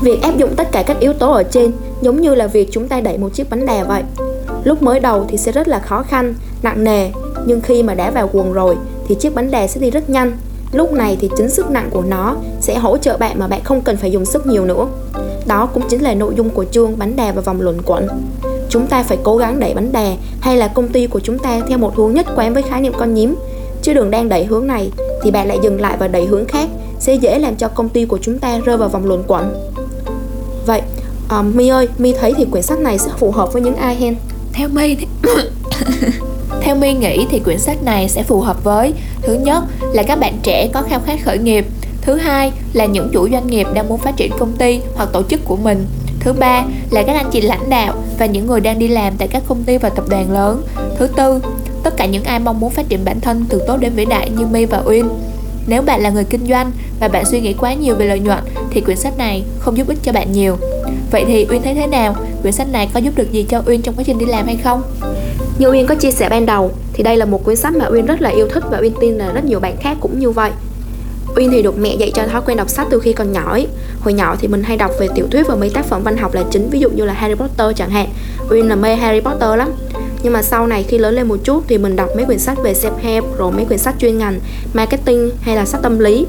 Việc 0.00 0.22
áp 0.22 0.36
dụng 0.36 0.56
tất 0.56 0.72
cả 0.72 0.82
các 0.82 1.00
yếu 1.00 1.12
tố 1.12 1.32
ở 1.32 1.42
trên 1.42 1.72
giống 2.02 2.20
như 2.20 2.34
là 2.34 2.46
việc 2.46 2.68
chúng 2.72 2.88
ta 2.88 3.00
đẩy 3.00 3.18
một 3.18 3.28
chiếc 3.34 3.50
bánh 3.50 3.66
đè 3.66 3.84
vậy. 3.84 4.02
Lúc 4.64 4.82
mới 4.82 5.00
đầu 5.00 5.26
thì 5.28 5.38
sẽ 5.38 5.52
rất 5.52 5.68
là 5.68 5.78
khó 5.78 6.02
khăn, 6.02 6.34
nặng 6.62 6.84
nề, 6.84 7.10
nhưng 7.46 7.60
khi 7.60 7.82
mà 7.82 7.94
đã 7.94 8.10
vào 8.10 8.30
quần 8.32 8.52
rồi 8.52 8.76
thì 9.08 9.14
chiếc 9.14 9.34
bánh 9.34 9.50
đè 9.50 9.66
sẽ 9.66 9.80
đi 9.80 9.90
rất 9.90 10.10
nhanh. 10.10 10.32
Lúc 10.72 10.92
này 10.92 11.16
thì 11.20 11.30
chính 11.36 11.50
sức 11.50 11.70
nặng 11.70 11.88
của 11.90 12.02
nó 12.02 12.36
sẽ 12.60 12.78
hỗ 12.78 12.96
trợ 12.96 13.16
bạn 13.16 13.38
mà 13.38 13.46
bạn 13.46 13.64
không 13.64 13.80
cần 13.80 13.96
phải 13.96 14.10
dùng 14.10 14.24
sức 14.24 14.46
nhiều 14.46 14.64
nữa. 14.64 14.86
Đó 15.46 15.66
cũng 15.66 15.82
chính 15.88 16.02
là 16.02 16.14
nội 16.14 16.34
dung 16.36 16.50
của 16.50 16.64
chương 16.64 16.98
bánh 16.98 17.16
đè 17.16 17.32
và 17.32 17.40
vòng 17.40 17.60
luẩn 17.60 17.82
quẩn. 17.82 18.08
Chúng 18.68 18.86
ta 18.86 19.02
phải 19.02 19.18
cố 19.22 19.36
gắng 19.36 19.60
đẩy 19.60 19.74
bánh 19.74 19.92
đè 19.92 20.16
hay 20.40 20.56
là 20.56 20.68
công 20.68 20.88
ty 20.88 21.06
của 21.06 21.20
chúng 21.20 21.38
ta 21.38 21.60
theo 21.68 21.78
một 21.78 21.96
hướng 21.96 22.14
nhất 22.14 22.26
quán 22.36 22.54
với 22.54 22.62
khái 22.62 22.80
niệm 22.80 22.92
con 22.98 23.14
nhím. 23.14 23.34
Chứ 23.82 23.94
đường 23.94 24.10
đang 24.10 24.28
đẩy 24.28 24.44
hướng 24.44 24.66
này 24.66 24.90
thì 25.22 25.30
bạn 25.30 25.48
lại 25.48 25.58
dừng 25.62 25.80
lại 25.80 25.96
và 25.98 26.08
đẩy 26.08 26.26
hướng 26.26 26.44
khác 26.44 26.68
sẽ 26.98 27.14
dễ 27.14 27.38
làm 27.38 27.56
cho 27.56 27.68
công 27.68 27.88
ty 27.88 28.04
của 28.04 28.18
chúng 28.22 28.38
ta 28.38 28.58
rơi 28.58 28.76
vào 28.76 28.88
vòng 28.88 29.06
luẩn 29.06 29.22
quẩn. 29.26 29.70
Vậy, 30.66 30.82
um, 31.30 31.56
My 31.56 31.68
ơi, 31.68 31.88
My 31.98 32.12
thấy 32.12 32.34
thì 32.36 32.44
quyển 32.44 32.62
sách 32.62 32.78
này 32.78 32.98
sẽ 32.98 33.10
phù 33.18 33.30
hợp 33.30 33.52
với 33.52 33.62
những 33.62 33.76
ai 33.76 33.94
hen? 33.94 34.16
Theo 34.52 34.68
My 34.68 34.94
thì... 34.94 35.06
Theo 36.60 36.76
My 36.76 36.92
nghĩ 36.92 37.26
thì 37.30 37.38
quyển 37.38 37.58
sách 37.58 37.82
này 37.82 38.08
sẽ 38.08 38.22
phù 38.22 38.40
hợp 38.40 38.64
với 38.64 38.94
Thứ 39.22 39.34
nhất 39.34 39.64
là 39.92 40.02
các 40.02 40.20
bạn 40.20 40.38
trẻ 40.42 40.68
có 40.72 40.82
khao 40.82 41.00
khát 41.06 41.20
khởi 41.24 41.38
nghiệp 41.38 41.66
Thứ 42.02 42.14
hai 42.14 42.52
là 42.72 42.86
những 42.86 43.08
chủ 43.12 43.28
doanh 43.28 43.46
nghiệp 43.46 43.66
đang 43.74 43.88
muốn 43.88 43.98
phát 43.98 44.16
triển 44.16 44.32
công 44.38 44.52
ty 44.52 44.80
hoặc 44.94 45.08
tổ 45.12 45.22
chức 45.22 45.40
của 45.44 45.56
mình 45.56 45.86
Thứ 46.20 46.32
ba 46.32 46.64
là 46.90 47.02
các 47.02 47.16
anh 47.16 47.30
chị 47.32 47.40
lãnh 47.40 47.70
đạo 47.70 47.94
và 48.18 48.26
những 48.26 48.46
người 48.46 48.60
đang 48.60 48.78
đi 48.78 48.88
làm 48.88 49.12
tại 49.18 49.28
các 49.28 49.42
công 49.48 49.64
ty 49.64 49.78
và 49.78 49.88
tập 49.88 50.04
đoàn 50.08 50.32
lớn 50.32 50.62
Thứ 50.98 51.06
tư, 51.06 51.40
tất 51.82 51.96
cả 51.96 52.06
những 52.06 52.24
ai 52.24 52.38
mong 52.38 52.60
muốn 52.60 52.70
phát 52.70 52.88
triển 52.88 53.04
bản 53.04 53.20
thân 53.20 53.44
từ 53.48 53.62
tốt 53.66 53.76
đến 53.76 53.92
vĩ 53.94 54.04
đại 54.04 54.30
như 54.30 54.46
My 54.46 54.64
và 54.64 54.82
Uyên 54.84 55.08
nếu 55.66 55.82
bạn 55.82 56.00
là 56.00 56.10
người 56.10 56.24
kinh 56.24 56.46
doanh 56.46 56.70
và 57.00 57.08
bạn 57.08 57.24
suy 57.24 57.40
nghĩ 57.40 57.52
quá 57.52 57.74
nhiều 57.74 57.94
về 57.94 58.06
lợi 58.06 58.18
nhuận 58.20 58.38
thì 58.70 58.80
quyển 58.80 58.96
sách 58.96 59.18
này 59.18 59.44
không 59.58 59.76
giúp 59.76 59.88
ích 59.88 59.98
cho 60.02 60.12
bạn 60.12 60.32
nhiều. 60.32 60.56
Vậy 61.10 61.24
thì 61.26 61.46
Uyên 61.50 61.62
thấy 61.62 61.74
thế 61.74 61.86
nào? 61.86 62.16
Quyển 62.42 62.52
sách 62.52 62.68
này 62.72 62.88
có 62.94 63.00
giúp 63.00 63.16
được 63.16 63.32
gì 63.32 63.46
cho 63.48 63.62
Uyên 63.66 63.82
trong 63.82 63.94
quá 63.94 64.04
trình 64.06 64.18
đi 64.18 64.26
làm 64.26 64.46
hay 64.46 64.56
không? 64.56 64.82
Như 65.58 65.70
Uyên 65.70 65.86
có 65.86 65.94
chia 65.94 66.10
sẻ 66.10 66.28
ban 66.28 66.46
đầu 66.46 66.70
thì 66.92 67.02
đây 67.02 67.16
là 67.16 67.24
một 67.24 67.44
quyển 67.44 67.56
sách 67.56 67.76
mà 67.76 67.86
Uyên 67.86 68.06
rất 68.06 68.20
là 68.20 68.30
yêu 68.30 68.48
thích 68.48 68.64
và 68.70 68.78
Uyên 68.78 68.92
tin 69.00 69.14
là 69.14 69.32
rất 69.32 69.44
nhiều 69.44 69.60
bạn 69.60 69.76
khác 69.80 69.96
cũng 70.00 70.18
như 70.18 70.30
vậy. 70.30 70.50
Uyên 71.36 71.50
thì 71.50 71.62
được 71.62 71.78
mẹ 71.78 71.94
dạy 71.94 72.10
cho 72.14 72.26
thói 72.26 72.40
quen 72.46 72.56
đọc 72.56 72.70
sách 72.70 72.86
từ 72.90 73.00
khi 73.00 73.12
còn 73.12 73.32
nhỏ. 73.32 73.50
Ấy. 73.50 73.66
Hồi 74.00 74.12
nhỏ 74.12 74.36
thì 74.40 74.48
mình 74.48 74.62
hay 74.62 74.76
đọc 74.76 74.90
về 74.98 75.08
tiểu 75.14 75.26
thuyết 75.30 75.46
và 75.46 75.54
mấy 75.54 75.70
tác 75.70 75.84
phẩm 75.84 76.02
văn 76.02 76.16
học 76.16 76.34
là 76.34 76.42
chính, 76.50 76.70
ví 76.70 76.80
dụ 76.80 76.90
như 76.90 77.04
là 77.04 77.12
Harry 77.12 77.34
Potter 77.34 77.76
chẳng 77.76 77.90
hạn. 77.90 78.08
Uyên 78.50 78.68
là 78.68 78.74
mê 78.74 78.96
Harry 78.96 79.20
Potter 79.20 79.58
lắm. 79.58 79.68
Nhưng 80.22 80.32
mà 80.32 80.42
sau 80.42 80.66
này 80.66 80.82
khi 80.82 80.98
lớn 80.98 81.14
lên 81.14 81.28
một 81.28 81.36
chút 81.44 81.64
thì 81.68 81.78
mình 81.78 81.96
đọc 81.96 82.08
mấy 82.16 82.24
quyển 82.24 82.38
sách 82.38 82.58
về 82.62 82.72
self 82.72 82.96
help 83.02 83.24
rồi 83.38 83.52
mấy 83.52 83.64
quyển 83.64 83.78
sách 83.78 83.94
chuyên 83.98 84.18
ngành 84.18 84.40
marketing 84.72 85.30
hay 85.40 85.56
là 85.56 85.64
sách 85.64 85.82
tâm 85.82 85.98
lý. 85.98 86.26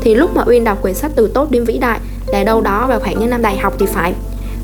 Thì 0.00 0.14
lúc 0.14 0.36
mà 0.36 0.44
uyên 0.46 0.64
đọc 0.64 0.82
quyển 0.82 0.94
sách 0.94 1.12
từ 1.14 1.30
tốt 1.34 1.50
đến 1.50 1.64
vĩ 1.64 1.78
đại 1.78 2.00
là 2.26 2.44
đâu 2.44 2.60
đó 2.60 2.86
vào 2.88 3.00
khoảng 3.00 3.20
những 3.20 3.30
năm 3.30 3.42
đại 3.42 3.56
học 3.56 3.74
thì 3.78 3.86
phải. 3.86 4.14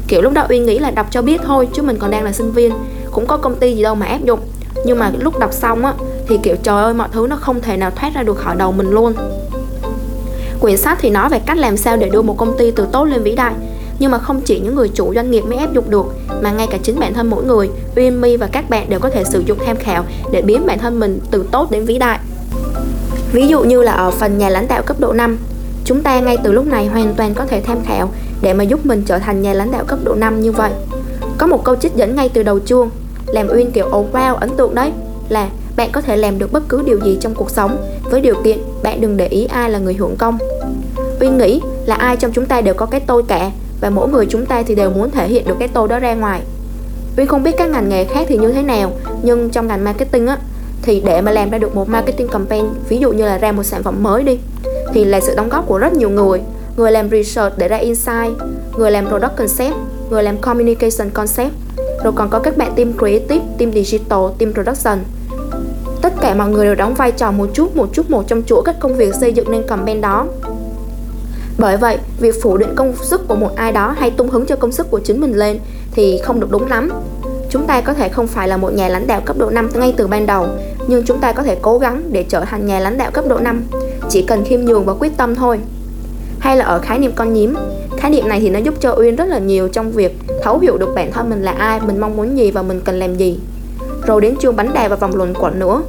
Kiểu 0.09 0.23
lúc 0.23 0.33
đó 0.33 0.47
uyên 0.49 0.67
nghĩ 0.67 0.79
là 0.79 0.91
đọc 0.91 1.07
cho 1.11 1.23
biết 1.23 1.41
thôi 1.45 1.69
chứ 1.75 1.83
mình 1.83 1.97
còn 1.99 2.11
đang 2.11 2.25
là 2.25 2.33
sinh 2.33 2.53
viên. 2.53 2.73
Cũng 3.11 3.27
có 3.27 3.37
công 3.37 3.55
ty 3.55 3.75
gì 3.75 3.83
đâu 3.83 3.95
mà 3.95 4.07
áp 4.07 4.25
dụng. 4.25 4.41
Nhưng 4.87 4.99
mà 4.99 5.12
lúc 5.19 5.39
đọc 5.39 5.53
xong 5.53 5.85
á 5.85 5.95
thì 6.29 6.39
kiểu 6.43 6.57
trời 6.62 6.83
ơi 6.83 6.95
mọi 6.95 7.09
thứ 7.12 7.27
nó 7.31 7.37
không 7.37 7.61
thể 7.61 7.77
nào 7.77 7.91
thoát 7.91 8.15
ra 8.15 8.23
được 8.23 8.39
khỏi 8.39 8.57
đầu 8.57 8.73
mình 8.73 8.91
luôn 8.91 9.15
quyển 10.62 10.76
sách 10.76 10.99
thì 11.00 11.11
nói 11.11 11.28
về 11.28 11.40
cách 11.47 11.59
làm 11.59 11.76
sao 11.76 11.97
để 11.97 12.09
đưa 12.09 12.23
một 12.23 12.37
công 12.38 12.59
ty 12.59 12.71
từ 12.71 12.87
tốt 12.92 13.04
lên 13.04 13.23
vĩ 13.23 13.35
đại. 13.35 13.54
Nhưng 13.99 14.11
mà 14.11 14.19
không 14.19 14.40
chỉ 14.40 14.61
những 14.61 14.75
người 14.75 14.88
chủ 14.88 15.14
doanh 15.14 15.31
nghiệp 15.31 15.40
mới 15.40 15.59
áp 15.59 15.73
dụng 15.73 15.90
được, 15.90 16.07
mà 16.42 16.52
ngay 16.52 16.66
cả 16.71 16.78
chính 16.83 17.00
bản 17.00 17.14
thân 17.14 17.31
mỗi 17.31 17.45
người, 17.45 17.71
Uyên 17.97 18.21
và 18.40 18.47
các 18.47 18.71
bạn 18.71 18.90
đều 18.90 19.00
có 19.00 19.11
thể 19.11 19.25
sử 19.25 19.42
dụng 19.47 19.59
tham 19.66 19.76
khảo 19.76 20.04
để 20.33 20.42
biến 20.42 20.66
bản 20.66 20.78
thân 20.78 21.00
mình 21.00 21.21
từ 21.31 21.45
tốt 21.50 21.71
đến 21.71 21.85
vĩ 21.85 21.99
đại. 21.99 22.19
Ví 23.33 23.47
dụ 23.47 23.62
như 23.62 23.83
là 23.83 23.92
ở 23.92 24.11
phần 24.11 24.38
nhà 24.38 24.49
lãnh 24.49 24.69
đạo 24.69 24.83
cấp 24.83 25.00
độ 25.00 25.12
5 25.12 25.38
chúng 25.85 26.02
ta 26.02 26.21
ngay 26.21 26.37
từ 26.45 26.52
lúc 26.52 26.66
này 26.66 26.87
hoàn 26.87 27.14
toàn 27.14 27.35
có 27.35 27.47
thể 27.47 27.61
tham 27.61 27.78
khảo 27.85 28.11
để 28.42 28.54
mà 28.54 28.64
giúp 28.64 28.87
mình 28.87 29.02
trở 29.07 29.19
thành 29.19 29.42
nhà 29.42 29.52
lãnh 29.52 29.71
đạo 29.71 29.85
cấp 29.85 29.99
độ 30.04 30.14
5 30.14 30.40
như 30.40 30.52
vậy. 30.52 30.71
Có 31.38 31.47
một 31.47 31.64
câu 31.64 31.76
trích 31.76 31.95
dẫn 31.95 32.16
ngay 32.16 32.28
từ 32.28 32.42
đầu 32.42 32.59
chương, 32.61 32.90
làm 33.26 33.49
Uyên 33.49 33.71
kiểu 33.71 33.87
oh 33.97 34.14
wow, 34.14 34.35
ấn 34.35 34.57
tượng 34.57 34.75
đấy. 34.75 34.92
Là, 35.28 35.49
bạn 35.76 35.90
có 35.92 36.00
thể 36.00 36.16
làm 36.16 36.38
được 36.38 36.52
bất 36.52 36.62
cứ 36.69 36.83
điều 36.87 37.00
gì 37.04 37.19
trong 37.21 37.35
cuộc 37.35 37.50
sống, 37.50 37.76
với 38.11 38.21
điều 38.21 38.35
kiện 38.45 38.59
bạn 38.83 39.00
đừng 39.00 39.16
để 39.16 39.26
ý 39.26 39.45
ai 39.45 39.71
là 39.71 39.78
người 39.78 39.95
hưởng 39.95 40.16
công. 40.16 40.38
Uyên 41.23 41.38
nghĩ 41.38 41.61
là 41.87 41.95
ai 41.95 42.17
trong 42.17 42.33
chúng 42.33 42.47
ta 42.47 42.61
đều 42.61 42.75
có 42.75 42.87
cái 42.87 43.00
tôi 43.00 43.23
cả 43.23 43.50
và 43.81 43.91
mỗi 43.91 44.09
người 44.09 44.26
chúng 44.26 44.47
ta 44.47 44.62
thì 44.62 44.75
đều 44.75 44.91
muốn 44.91 45.11
thể 45.11 45.29
hiện 45.29 45.45
được 45.47 45.55
cái 45.59 45.69
tôi 45.69 45.88
đó 45.88 45.99
ra 45.99 46.14
ngoài. 46.14 46.43
Vinh 47.17 47.26
không 47.26 47.43
biết 47.43 47.55
các 47.59 47.71
ngành 47.71 47.88
nghề 47.88 48.05
khác 48.05 48.26
thì 48.29 48.37
như 48.38 48.52
thế 48.52 48.62
nào, 48.62 48.93
nhưng 49.23 49.50
trong 49.50 49.67
ngành 49.67 49.85
marketing 49.85 50.26
á, 50.26 50.38
thì 50.83 51.00
để 51.00 51.21
mà 51.21 51.33
làm 51.33 51.50
ra 51.50 51.59
được 51.59 51.75
một 51.75 51.88
marketing 51.88 52.29
campaign, 52.29 52.67
ví 52.88 52.99
dụ 52.99 53.12
như 53.12 53.25
là 53.25 53.38
ra 53.38 53.52
một 53.52 53.62
sản 53.62 53.83
phẩm 53.83 54.02
mới 54.02 54.23
đi, 54.23 54.38
thì 54.93 55.05
là 55.05 55.21
sự 55.21 55.35
đóng 55.37 55.49
góp 55.49 55.67
của 55.67 55.79
rất 55.79 55.93
nhiều 55.93 56.11
người. 56.11 56.41
Người 56.76 56.93
làm 56.93 57.11
research 57.11 57.59
để 57.59 57.69
ra 57.69 57.76
insight, 57.76 58.33
người 58.76 58.91
làm 58.91 59.09
product 59.09 59.37
concept, 59.37 59.75
người 60.11 60.23
làm 60.23 60.37
communication 60.38 61.11
concept, 61.11 61.52
rồi 62.05 62.12
còn 62.17 62.29
có 62.31 62.38
các 62.38 62.57
bạn 62.57 62.73
team 62.76 62.93
creative, 62.99 63.45
team 63.59 63.73
digital, 63.73 64.21
team 64.38 64.52
production. 64.52 64.99
Tất 66.02 66.12
cả 66.21 66.35
mọi 66.35 66.49
người 66.49 66.67
đều 66.67 66.75
đóng 66.75 66.95
vai 66.95 67.12
trò 67.12 67.33
một 67.33 67.47
chút 67.55 67.76
một 67.76 67.88
chút, 67.93 68.11
một 68.11 68.25
trong 68.29 68.43
chuỗi 68.47 68.62
các 68.64 68.76
công 68.81 68.97
việc 68.97 69.14
xây 69.14 69.33
dựng 69.33 69.50
nên 69.50 69.62
campaign 69.62 70.00
đó 70.00 70.26
bởi 71.62 71.76
vậy, 71.76 71.99
việc 72.21 72.42
phủ 72.42 72.57
định 72.57 72.75
công 72.75 72.95
sức 73.02 73.28
của 73.28 73.35
một 73.35 73.50
ai 73.57 73.73
đó 73.73 73.95
hay 73.99 74.11
tung 74.11 74.28
hứng 74.28 74.47
cho 74.47 74.57
công 74.57 74.73
sức 74.73 74.90
của 74.90 75.00
chính 75.00 75.21
mình 75.21 75.33
lên 75.33 75.59
thì 75.92 76.21
không 76.25 76.40
được 76.40 76.50
đúng 76.50 76.69
lắm. 76.69 76.90
Chúng 77.50 77.66
ta 77.66 77.81
có 77.81 77.95
thể 77.95 78.09
không 78.09 78.26
phải 78.26 78.49
là 78.49 78.57
một 78.57 78.73
nhà 78.73 78.88
lãnh 78.88 79.07
đạo 79.07 79.21
cấp 79.25 79.38
độ 79.38 79.50
5 79.50 79.71
ngay 79.75 79.95
từ 79.97 80.07
ban 80.07 80.26
đầu, 80.26 80.47
nhưng 80.87 81.04
chúng 81.04 81.19
ta 81.19 81.33
có 81.33 81.42
thể 81.42 81.57
cố 81.62 81.78
gắng 81.78 82.02
để 82.12 82.25
trở 82.28 82.40
thành 82.40 82.66
nhà 82.66 82.81
lãnh 82.81 82.99
đạo 82.99 83.11
cấp 83.11 83.25
độ 83.28 83.38
5, 83.38 83.62
chỉ 84.11 84.23
cần 84.23 84.45
khiêm 84.45 84.61
nhường 84.61 84.85
và 84.85 84.95
quyết 84.95 85.16
tâm 85.16 85.35
thôi. 85.35 85.59
Hay 86.38 86.57
là 86.57 86.64
ở 86.64 86.78
khái 86.78 86.99
niệm 86.99 87.12
con 87.14 87.35
nhím, 87.35 87.54
khái 87.97 88.11
niệm 88.11 88.28
này 88.28 88.40
thì 88.40 88.50
nó 88.50 88.59
giúp 88.59 88.75
cho 88.81 88.95
Uyên 88.99 89.16
rất 89.16 89.28
là 89.28 89.38
nhiều 89.38 89.69
trong 89.69 89.92
việc 89.92 90.16
thấu 90.42 90.59
hiểu 90.59 90.78
được 90.78 90.95
bản 90.95 91.12
thân 91.12 91.31
mình 91.31 91.42
là 91.42 91.52
ai, 91.52 91.81
mình 91.81 92.00
mong 92.00 92.16
muốn 92.16 92.38
gì 92.38 92.50
và 92.50 92.62
mình 92.62 92.81
cần 92.85 92.99
làm 92.99 93.16
gì. 93.16 93.38
Rồi 94.07 94.21
đến 94.21 94.37
chương 94.37 94.57
bánh 94.57 94.73
đè 94.75 94.88
và 94.88 94.97
vòng 94.97 95.16
luẩn 95.16 95.35
quẩn 95.35 95.59
nữa. 95.59 95.83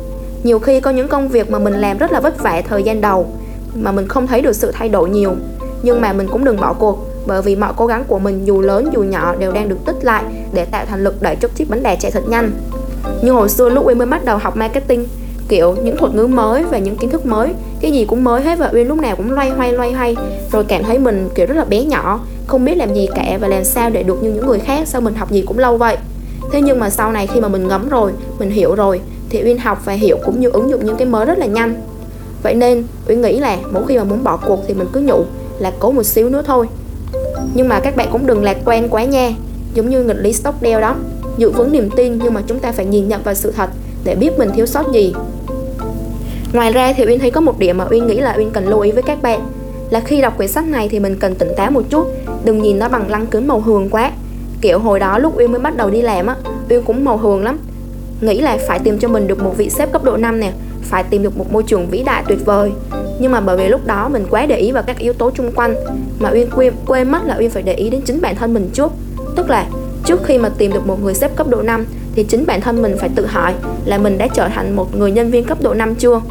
Nhiều 0.43 0.59
khi 0.59 0.79
có 0.79 0.91
những 0.91 1.07
công 1.07 1.27
việc 1.29 1.51
mà 1.51 1.59
mình 1.59 1.73
làm 1.73 1.97
rất 1.97 2.11
là 2.11 2.19
vất 2.19 2.43
vả 2.43 2.61
thời 2.69 2.83
gian 2.83 3.01
đầu 3.01 3.27
mà 3.75 3.91
mình 3.91 4.07
không 4.07 4.27
thấy 4.27 4.41
được 4.41 4.55
sự 4.55 4.71
thay 4.71 4.89
đổi 4.89 5.09
nhiều 5.09 5.35
nhưng 5.83 6.01
mà 6.01 6.13
mình 6.13 6.27
cũng 6.27 6.45
đừng 6.45 6.57
bỏ 6.57 6.73
cuộc, 6.73 7.07
bởi 7.25 7.41
vì 7.41 7.55
mọi 7.55 7.73
cố 7.75 7.85
gắng 7.85 8.03
của 8.07 8.19
mình 8.19 8.45
dù 8.45 8.61
lớn 8.61 8.89
dù 8.93 9.03
nhỏ 9.03 9.35
đều 9.35 9.51
đang 9.51 9.69
được 9.69 9.77
tích 9.85 10.05
lại 10.05 10.23
để 10.53 10.65
tạo 10.65 10.85
thành 10.85 11.03
lực 11.03 11.21
đẩy 11.21 11.35
cho 11.35 11.47
chiếc 11.55 11.69
bánh 11.69 11.83
đà 11.83 11.95
chạy 11.95 12.11
thật 12.11 12.23
nhanh. 12.27 12.51
Như 13.21 13.31
hồi 13.31 13.49
xưa 13.49 13.69
lúc 13.69 13.87
Uyên 13.87 13.97
mới 13.97 14.07
bắt 14.07 14.25
đầu 14.25 14.37
học 14.37 14.57
marketing, 14.57 15.07
kiểu 15.47 15.75
những 15.83 15.97
thuật 15.97 16.15
ngữ 16.15 16.27
mới 16.27 16.63
và 16.63 16.77
những 16.77 16.95
kiến 16.95 17.09
thức 17.09 17.25
mới, 17.25 17.53
cái 17.81 17.91
gì 17.91 18.05
cũng 18.05 18.23
mới 18.23 18.41
hết 18.41 18.59
và 18.59 18.69
Uyên 18.73 18.87
lúc 18.87 18.97
nào 18.97 19.15
cũng 19.15 19.31
loay 19.31 19.49
hoay 19.49 19.71
loay 19.71 19.93
hoay. 19.93 20.15
Rồi 20.51 20.63
cảm 20.63 20.83
thấy 20.83 20.99
mình, 20.99 21.29
kiểu, 21.35 21.45
rất 21.45 21.57
là 21.57 21.65
bé 21.65 21.83
nhỏ, 21.83 22.19
không 22.47 22.65
biết 22.65 22.75
làm 22.75 22.93
gì 22.93 23.07
cả 23.15 23.37
và 23.41 23.47
làm 23.47 23.63
sao 23.63 23.89
để 23.89 24.03
được 24.03 24.23
như 24.23 24.31
những 24.31 24.47
người 24.47 24.59
khác, 24.59 24.87
sao 24.87 25.01
mình 25.01 25.15
học 25.15 25.31
gì 25.31 25.43
cũng 25.47 25.59
lâu 25.59 25.77
vậy. 25.77 25.97
Thế 26.51 26.61
nhưng 26.61 26.79
mà 26.79 26.89
sau 26.89 27.11
này 27.11 27.27
khi 27.27 27.39
mà 27.39 27.47
mình 27.47 27.67
ngấm 27.67 27.89
rồi, 27.89 28.11
mình 28.39 28.49
hiểu 28.49 28.75
rồi, 28.75 29.01
thì 29.29 29.43
Uyên 29.43 29.57
học 29.57 29.81
và 29.85 29.93
hiểu 29.93 30.17
cũng 30.25 30.39
như 30.39 30.49
ứng 30.49 30.69
dụng 30.69 30.85
những 30.85 30.95
cái 30.95 31.07
mới 31.07 31.25
rất 31.25 31.37
là 31.37 31.45
nhanh. 31.45 31.75
Vậy 32.43 32.53
nên 32.53 32.83
Uyên 33.07 33.21
nghĩ 33.21 33.39
là 33.39 33.57
mỗi 33.71 33.83
khi 33.87 33.97
mà 33.97 34.03
muốn 34.03 34.23
bỏ 34.23 34.37
cuộc 34.37 34.59
thì 34.67 34.73
mình 34.73 34.87
cứ 34.93 34.99
nhủ 35.01 35.23
là 35.63 35.71
cố 35.79 35.91
một 35.91 36.03
xíu 36.03 36.29
nữa 36.29 36.43
thôi. 36.45 36.67
Nhưng 37.53 37.69
mà 37.69 37.79
các 37.79 37.95
bạn 37.95 38.07
cũng 38.11 38.27
đừng 38.27 38.43
lạc 38.43 38.57
quan 38.65 38.89
quá 38.89 39.03
nha. 39.03 39.31
Giống 39.73 39.89
như 39.89 40.03
nghịch 40.03 40.17
lý 40.17 40.33
Stockdale 40.33 40.81
đó. 40.81 40.95
Giữ 41.37 41.51
vững 41.51 41.71
niềm 41.71 41.89
tin 41.95 42.19
nhưng 42.23 42.33
mà 42.33 42.41
chúng 42.47 42.59
ta 42.59 42.71
phải 42.71 42.85
nhìn 42.85 43.07
nhận 43.07 43.23
vào 43.23 43.33
sự 43.33 43.51
thật 43.51 43.69
để 44.03 44.15
biết 44.15 44.37
mình 44.37 44.49
thiếu 44.55 44.65
sót 44.65 44.91
gì. 44.93 45.13
Ngoài 46.53 46.71
ra 46.71 46.93
thì 46.93 47.05
Uyên 47.05 47.19
thấy 47.19 47.31
có 47.31 47.41
một 47.41 47.59
điểm 47.59 47.77
mà 47.77 47.85
Uyên 47.91 48.07
nghĩ 48.07 48.19
là 48.19 48.35
Uyên 48.37 48.51
cần 48.51 48.67
lưu 48.67 48.79
ý 48.79 48.91
với 48.91 49.03
các 49.03 49.21
bạn, 49.21 49.39
là 49.89 49.99
khi 49.99 50.21
đọc 50.21 50.37
quyển 50.37 50.49
sách 50.49 50.67
này 50.67 50.89
thì 50.89 50.99
mình 50.99 51.17
cần 51.19 51.35
tỉnh 51.35 51.51
táo 51.57 51.71
một 51.71 51.81
chút, 51.89 52.07
đừng 52.43 52.61
nhìn 52.61 52.79
nó 52.79 52.89
bằng 52.89 53.09
lăng 53.09 53.27
kính 53.27 53.47
màu 53.47 53.59
hường 53.59 53.89
quá. 53.89 54.11
Kiểu 54.61 54.79
hồi 54.79 54.99
đó 54.99 55.17
lúc 55.17 55.37
Uyên 55.37 55.51
mới 55.51 55.61
bắt 55.61 55.77
đầu 55.77 55.89
đi 55.89 56.01
làm 56.01 56.27
á, 56.27 56.35
Uyên 56.69 56.83
cũng 56.83 57.05
màu 57.05 57.17
hường 57.17 57.43
lắm. 57.43 57.59
Nghĩ 58.21 58.41
là 58.41 58.57
phải 58.67 58.79
tìm 58.79 58.99
cho 58.99 59.07
mình 59.07 59.27
được 59.27 59.43
một 59.43 59.53
vị 59.57 59.69
sếp 59.69 59.91
cấp 59.91 60.03
độ 60.03 60.17
5 60.17 60.39
nè, 60.39 60.51
phải 60.81 61.03
tìm 61.03 61.23
được 61.23 61.37
một 61.37 61.53
môi 61.53 61.63
trường 61.63 61.87
vĩ 61.87 62.03
đại 62.03 62.23
tuyệt 62.27 62.45
vời 62.45 62.71
nhưng 63.19 63.31
mà 63.31 63.39
bởi 63.39 63.57
vì 63.57 63.67
lúc 63.67 63.85
đó 63.85 64.09
mình 64.09 64.25
quá 64.29 64.45
để 64.45 64.57
ý 64.57 64.71
vào 64.71 64.83
các 64.83 64.97
yếu 64.97 65.13
tố 65.13 65.31
xung 65.37 65.51
quanh. 65.51 65.75
Mà 66.19 66.29
uyên 66.29 66.49
quên 66.55 66.73
quên 66.85 67.11
mất 67.11 67.19
là 67.25 67.35
uyên 67.39 67.49
phải 67.49 67.63
để 67.63 67.73
ý 67.73 67.89
đến 67.89 68.01
chính 68.01 68.21
bản 68.21 68.35
thân 68.35 68.53
mình 68.53 68.69
trước. 68.73 68.91
Tức 69.35 69.49
là 69.49 69.65
trước 70.05 70.23
khi 70.23 70.37
mà 70.37 70.49
tìm 70.49 70.73
được 70.73 70.87
một 70.87 71.03
người 71.03 71.13
sếp 71.13 71.35
cấp 71.35 71.47
độ 71.47 71.61
5 71.61 71.85
thì 72.15 72.23
chính 72.23 72.45
bản 72.45 72.61
thân 72.61 72.81
mình 72.81 72.95
phải 72.99 73.09
tự 73.15 73.25
hỏi 73.25 73.53
là 73.85 73.97
mình 73.97 74.17
đã 74.17 74.27
trở 74.27 74.47
thành 74.47 74.75
một 74.75 74.95
người 74.95 75.11
nhân 75.11 75.31
viên 75.31 75.43
cấp 75.43 75.57
độ 75.61 75.73
5 75.73 75.95
chưa? 75.95 76.21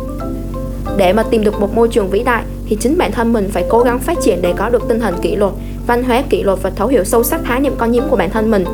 Để 0.96 1.12
mà 1.12 1.22
tìm 1.22 1.44
được 1.44 1.60
một 1.60 1.74
môi 1.74 1.88
trường 1.88 2.10
vĩ 2.10 2.22
đại, 2.22 2.42
thì 2.68 2.76
chính 2.80 2.98
bản 2.98 3.12
thân 3.12 3.32
mình 3.32 3.48
phải 3.52 3.64
cố 3.68 3.80
gắng 3.80 3.98
phát 3.98 4.18
triển 4.22 4.42
để 4.42 4.54
có 4.56 4.68
được 4.68 4.82
tinh 4.88 5.00
thần 5.00 5.14
kỷ 5.22 5.36
luật, 5.36 5.52
văn 5.86 6.04
hóa 6.04 6.22
kỷ 6.30 6.42
luật 6.42 6.58
và 6.62 6.70
thấu 6.70 6.88
hiểu 6.88 7.04
sâu 7.04 7.22
sắc 7.22 7.40
khái 7.44 7.60
niệm 7.60 7.74
con 7.78 7.92
nhiễm 7.92 8.04
của 8.10 8.16
bản 8.16 8.30
thân 8.30 8.50
mình. 8.50 8.64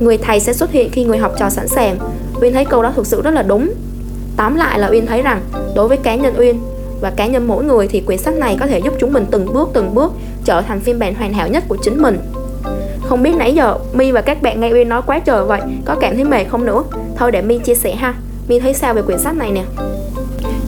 Người 0.00 0.18
thầy 0.18 0.40
sẽ 0.40 0.52
xuất 0.52 0.70
hiện 0.70 0.90
khi 0.90 1.04
người 1.04 1.18
học 1.18 1.32
trò 1.38 1.50
sẵn 1.50 1.68
sàng. 1.68 1.98
Uyên 2.40 2.52
thấy 2.52 2.64
câu 2.64 2.82
đó 2.82 2.92
thực 2.96 3.06
sự 3.06 3.22
rất 3.22 3.30
là 3.30 3.42
đúng. 3.42 3.70
Tóm 4.36 4.56
lại 4.56 4.78
là 4.78 4.88
uyên 4.88 5.06
thấy 5.06 5.22
rằng, 5.22 5.40
đối 5.74 5.88
với 5.88 5.96
cá 5.96 6.14
nhân 6.14 6.34
uyên 6.38 6.60
và 7.00 7.10
cá 7.10 7.26
nhân 7.26 7.46
mỗi 7.48 7.64
người 7.64 7.88
thì 7.88 8.00
quyển 8.00 8.18
sách 8.18 8.34
này 8.34 8.56
có 8.60 8.66
thể 8.66 8.78
giúp 8.78 8.94
chúng 9.00 9.12
mình 9.12 9.26
từng 9.30 9.52
bước 9.52 9.68
từng 9.72 9.94
bước 9.94 10.12
trở 10.44 10.62
thành 10.62 10.80
phiên 10.80 10.98
bản 10.98 11.14
hoàn 11.14 11.32
hảo 11.32 11.48
nhất 11.48 11.64
của 11.68 11.76
chính 11.82 12.02
mình. 12.02 12.18
Không 13.08 13.22
biết 13.22 13.34
nãy 13.36 13.54
giờ 13.54 13.78
mi 13.92 14.12
và 14.12 14.20
các 14.20 14.42
bạn 14.42 14.60
nghe 14.60 14.72
uyên 14.72 14.88
nói 14.88 15.02
quá 15.06 15.18
trời 15.18 15.44
vậy 15.44 15.60
có 15.84 15.96
cảm 16.00 16.14
thấy 16.14 16.24
mệt 16.24 16.44
không 16.44 16.64
nữa? 16.64 16.82
Thôi 17.16 17.32
để 17.32 17.42
mi 17.42 17.58
chia 17.58 17.74
sẻ 17.74 17.94
ha. 17.94 18.14
Mi 18.48 18.60
thấy 18.60 18.74
sao 18.74 18.94
về 18.94 19.02
quyển 19.02 19.18
sách 19.18 19.36
này 19.36 19.52
nè? 19.52 19.62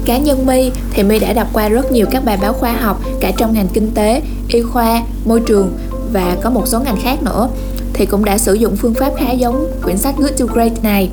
Cá 0.04 0.18
nhân 0.18 0.46
My 0.46 0.70
thì 0.90 1.02
My 1.02 1.18
đã 1.18 1.32
đọc 1.32 1.46
qua 1.52 1.68
rất 1.68 1.92
nhiều 1.92 2.06
các 2.10 2.24
bài 2.24 2.38
báo 2.42 2.52
khoa 2.52 2.72
học 2.72 3.00
cả 3.20 3.32
trong 3.36 3.54
ngành 3.54 3.68
kinh 3.72 3.90
tế, 3.94 4.22
y 4.48 4.62
khoa, 4.62 5.02
môi 5.24 5.40
trường 5.40 5.72
và 6.12 6.36
có 6.42 6.50
một 6.50 6.66
số 6.66 6.80
ngành 6.80 6.96
khác 7.02 7.22
nữa. 7.22 7.48
Thì 7.92 8.06
cũng 8.06 8.24
đã 8.24 8.38
sử 8.38 8.54
dụng 8.54 8.76
phương 8.76 8.94
pháp 8.94 9.12
khá 9.16 9.32
giống 9.32 9.66
quyển 9.84 9.96
sách 9.96 10.14
Good 10.18 10.40
to 10.40 10.46
Great 10.46 10.72
này 10.82 11.10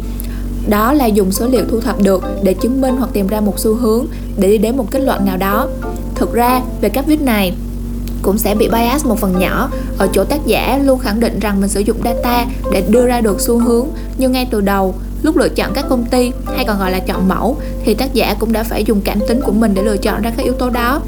đó 0.68 0.94
là 0.94 1.06
dùng 1.06 1.32
số 1.32 1.48
liệu 1.48 1.64
thu 1.72 1.80
thập 1.80 2.02
được 2.02 2.24
để 2.44 2.54
chứng 2.54 2.82
minh 2.82 2.96
hoặc 2.98 3.10
tìm 3.14 3.28
ra 3.28 3.42
một 3.42 3.60
xu 3.60 3.76
hướng 3.76 4.06
để 4.38 4.48
đi 4.48 4.58
đến 4.58 4.78
một 4.78 4.92
kết 4.92 5.00
luận 5.00 5.26
nào 5.26 5.38
đó. 5.38 5.68
Thực 6.16 6.34
ra, 6.34 6.62
về 6.82 6.90
cách 6.90 7.08
viết 7.08 7.22
này 7.22 7.54
cũng 8.22 8.38
sẽ 8.38 8.56
bị 8.56 8.70
bias 8.70 9.06
một 9.06 9.20
phần 9.20 9.40
nhỏ. 9.40 9.70
Ở 9.98 10.08
chỗ 10.14 10.24
tác 10.24 10.46
giả 10.46 10.80
luôn 10.84 11.00
khẳng 11.00 11.20
định 11.20 11.40
rằng 11.40 11.62
mình 11.62 11.70
sử 11.70 11.80
dụng 11.80 11.98
data 12.04 12.46
để 12.72 12.84
đưa 12.90 13.06
ra 13.06 13.22
được 13.22 13.42
xu 13.42 13.60
hướng, 13.60 13.88
nhưng 14.18 14.32
ngay 14.32 14.48
từ 14.52 14.62
đầu, 14.62 14.96
lúc 15.22 15.38
lựa 15.38 15.50
chọn 15.50 15.72
các 15.74 15.86
công 15.90 16.06
ty, 16.06 16.32
hay 16.56 16.66
còn 16.66 16.80
gọi 16.80 16.92
là 16.92 17.00
chọn 17.00 17.28
mẫu, 17.28 17.58
thì 17.86 17.94
tác 17.94 18.14
giả 18.14 18.36
cũng 18.40 18.52
đã 18.52 18.64
phải 18.64 18.84
dùng 18.84 19.02
cảm 19.02 19.20
tính 19.28 19.42
của 19.42 19.52
mình 19.52 19.74
để 19.74 19.84
lựa 19.84 19.98
chọn 19.98 20.22
ra 20.22 20.32
các 20.38 20.44
yếu 20.44 20.54
tố 20.54 20.70
đó. 20.70 21.02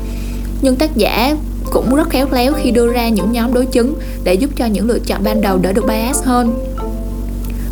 Nhưng 0.61 0.75
tác 0.75 0.95
giả 0.95 1.35
cũng 1.71 1.95
rất 1.95 2.09
khéo 2.09 2.27
léo 2.31 2.53
khi 2.53 2.71
đưa 2.71 2.91
ra 2.91 3.09
những 3.09 3.31
nhóm 3.31 3.53
đối 3.53 3.65
chứng 3.65 3.95
để 4.23 4.33
giúp 4.33 4.49
cho 4.55 4.65
những 4.65 4.87
lựa 4.87 4.99
chọn 4.99 5.23
ban 5.23 5.41
đầu 5.41 5.57
đỡ 5.57 5.71
được 5.71 5.85
bias 5.87 6.23
hơn. 6.23 6.53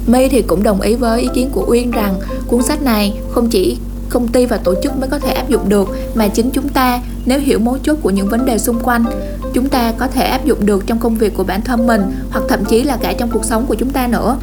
My 0.08 0.28
thì 0.30 0.42
cũng 0.42 0.64
đồng 0.64 0.82
ý 0.82 0.96
với 0.96 1.22
ý 1.22 1.28
kiến 1.34 1.50
của 1.52 1.66
Uyên 1.68 1.92
rằng 1.92 2.16
cuốn 2.48 2.64
sách 2.64 2.82
này 2.82 3.14
không 3.32 3.50
chỉ 3.50 3.78
công 4.10 4.28
ty 4.28 4.46
và 4.46 4.58
tổ 4.58 4.76
chức 4.84 5.00
mới 5.00 5.10
có 5.10 5.20
thể 5.20 5.34
áp 5.34 5.50
dụng 5.50 5.70
được, 5.70 5.90
mà 6.16 6.28
chính 6.28 6.50
chúng 6.52 6.70
ta, 6.70 7.02
nếu 7.26 7.40
hiểu 7.40 7.60
mấu 7.60 7.78
chốt 7.84 7.98
của 8.02 8.10
những 8.10 8.28
vấn 8.28 8.46
đề 8.46 8.58
xung 8.58 8.80
quanh, 8.84 9.06
chúng 9.54 9.70
ta 9.70 9.94
có 9.98 10.08
thể 10.08 10.26
áp 10.26 10.46
dụng 10.46 10.66
được 10.66 10.88
trong 10.88 11.00
công 11.00 11.16
việc 11.16 11.34
của 11.38 11.44
bản 11.44 11.62
thân 11.62 11.88
mình, 11.88 12.02
hoặc 12.32 12.44
thậm 12.50 12.66
chí 12.66 12.84
là 12.84 12.98
cả 12.98 13.14
trong 13.14 13.30
cuộc 13.30 13.46
sống 13.46 13.66
của 13.66 13.76
chúng 13.76 13.90
ta 13.90 14.08
nữa. 14.08 14.38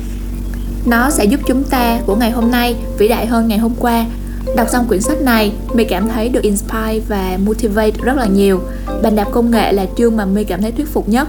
Nó 0.86 1.10
sẽ 1.10 1.24
giúp 1.24 1.40
chúng 1.46 1.64
ta 1.64 2.00
của 2.06 2.16
ngày 2.16 2.30
hôm 2.30 2.50
nay 2.50 2.76
vĩ 2.98 3.08
đại 3.08 3.26
hơn 3.26 3.48
ngày 3.48 3.58
hôm 3.58 3.72
qua. 3.78 4.06
Đọc 4.56 4.68
xong 4.72 4.84
quyển 4.88 5.00
sách 5.00 5.22
này, 5.22 5.52
my 5.74 5.84
cảm 5.84 6.08
thấy 6.08 6.28
được 6.28 6.42
inspire 6.42 7.00
và 7.08 7.38
motivate 7.44 7.90
rất 8.02 8.16
là 8.16 8.26
nhiều. 8.26 8.60
Bàn 9.02 9.16
đạp 9.16 9.28
công 9.32 9.50
nghệ 9.50 9.72
là 9.72 9.86
chương 9.98 10.16
mà 10.16 10.24
my 10.24 10.44
cảm 10.44 10.62
thấy 10.62 10.72
thuyết 10.72 10.88
phục 10.92 11.08
nhất 11.08 11.28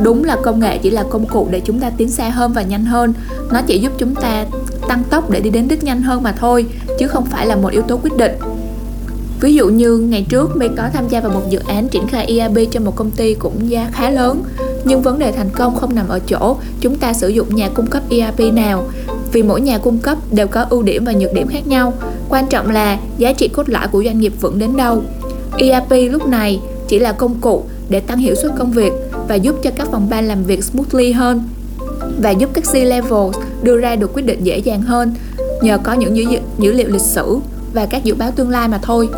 đúng 0.00 0.24
là 0.24 0.36
công 0.42 0.60
nghệ 0.60 0.78
chỉ 0.78 0.90
là 0.90 1.04
công 1.10 1.26
cụ 1.26 1.48
để 1.50 1.60
chúng 1.60 1.80
ta 1.80 1.90
tiến 1.90 2.10
xa 2.10 2.28
hơn 2.28 2.52
và 2.52 2.62
nhanh 2.62 2.84
hơn. 2.84 3.14
Nó 3.52 3.62
chỉ 3.66 3.78
giúp 3.78 3.92
chúng 3.98 4.14
ta 4.14 4.44
tăng 4.88 5.02
tốc 5.10 5.30
để 5.30 5.40
đi 5.40 5.50
đến 5.50 5.68
đích 5.68 5.84
nhanh 5.84 6.02
hơn 6.02 6.22
mà 6.22 6.32
thôi, 6.32 6.66
chứ 6.98 7.06
không 7.06 7.26
phải 7.26 7.46
là 7.46 7.56
một 7.56 7.72
yếu 7.72 7.82
tố 7.82 7.96
quyết 8.02 8.16
định. 8.16 8.32
Ví 9.40 9.54
dụ 9.54 9.68
như 9.68 9.98
ngày 9.98 10.26
trước 10.28 10.56
My 10.56 10.68
có 10.76 10.88
tham 10.92 11.08
gia 11.08 11.20
vào 11.20 11.32
một 11.32 11.42
dự 11.50 11.58
án 11.66 11.88
triển 11.88 12.08
khai 12.08 12.26
ERP 12.26 12.72
cho 12.72 12.80
một 12.80 12.96
công 12.96 13.10
ty 13.10 13.34
cũng 13.34 13.70
giá 13.70 13.90
khá 13.92 14.10
lớn. 14.10 14.42
Nhưng 14.84 15.02
vấn 15.02 15.18
đề 15.18 15.32
thành 15.32 15.50
công 15.50 15.76
không 15.76 15.94
nằm 15.94 16.08
ở 16.08 16.18
chỗ 16.18 16.56
chúng 16.80 16.98
ta 16.98 17.12
sử 17.12 17.28
dụng 17.28 17.56
nhà 17.56 17.68
cung 17.68 17.86
cấp 17.86 18.02
ERP 18.10 18.40
nào, 18.52 18.84
vì 19.32 19.42
mỗi 19.42 19.60
nhà 19.60 19.78
cung 19.78 19.98
cấp 19.98 20.18
đều 20.30 20.46
có 20.46 20.66
ưu 20.70 20.82
điểm 20.82 21.04
và 21.04 21.12
nhược 21.12 21.32
điểm 21.34 21.48
khác 21.48 21.66
nhau. 21.66 21.92
Quan 22.28 22.46
trọng 22.46 22.70
là 22.70 22.98
giá 23.18 23.32
trị 23.32 23.48
cốt 23.48 23.68
lõi 23.68 23.88
của 23.88 24.04
doanh 24.04 24.20
nghiệp 24.20 24.32
vững 24.40 24.58
đến 24.58 24.76
đâu. 24.76 25.02
ERP 25.58 25.90
lúc 26.10 26.26
này 26.26 26.60
chỉ 26.88 26.98
là 26.98 27.12
công 27.12 27.34
cụ 27.40 27.64
để 27.88 28.00
tăng 28.00 28.18
hiệu 28.18 28.34
suất 28.34 28.52
công 28.58 28.70
việc 28.70 28.92
và 29.28 29.34
giúp 29.34 29.56
cho 29.62 29.70
các 29.76 29.88
phòng 29.92 30.10
ban 30.10 30.28
làm 30.28 30.44
việc 30.44 30.64
smoothly 30.64 31.12
hơn 31.12 31.48
và 32.18 32.30
giúp 32.30 32.50
các 32.54 32.64
C-level 32.64 33.32
đưa 33.62 33.76
ra 33.76 33.96
được 33.96 34.10
quyết 34.14 34.26
định 34.26 34.44
dễ 34.44 34.58
dàng 34.58 34.82
hơn 34.82 35.14
nhờ 35.62 35.78
có 35.78 35.92
những 35.92 36.16
dữ, 36.16 36.38
dữ 36.58 36.72
liệu 36.72 36.88
lịch 36.88 37.02
sử 37.02 37.38
và 37.72 37.86
các 37.86 38.04
dự 38.04 38.14
báo 38.14 38.30
tương 38.30 38.50
lai 38.50 38.68
mà 38.68 38.78
thôi. 38.82 39.08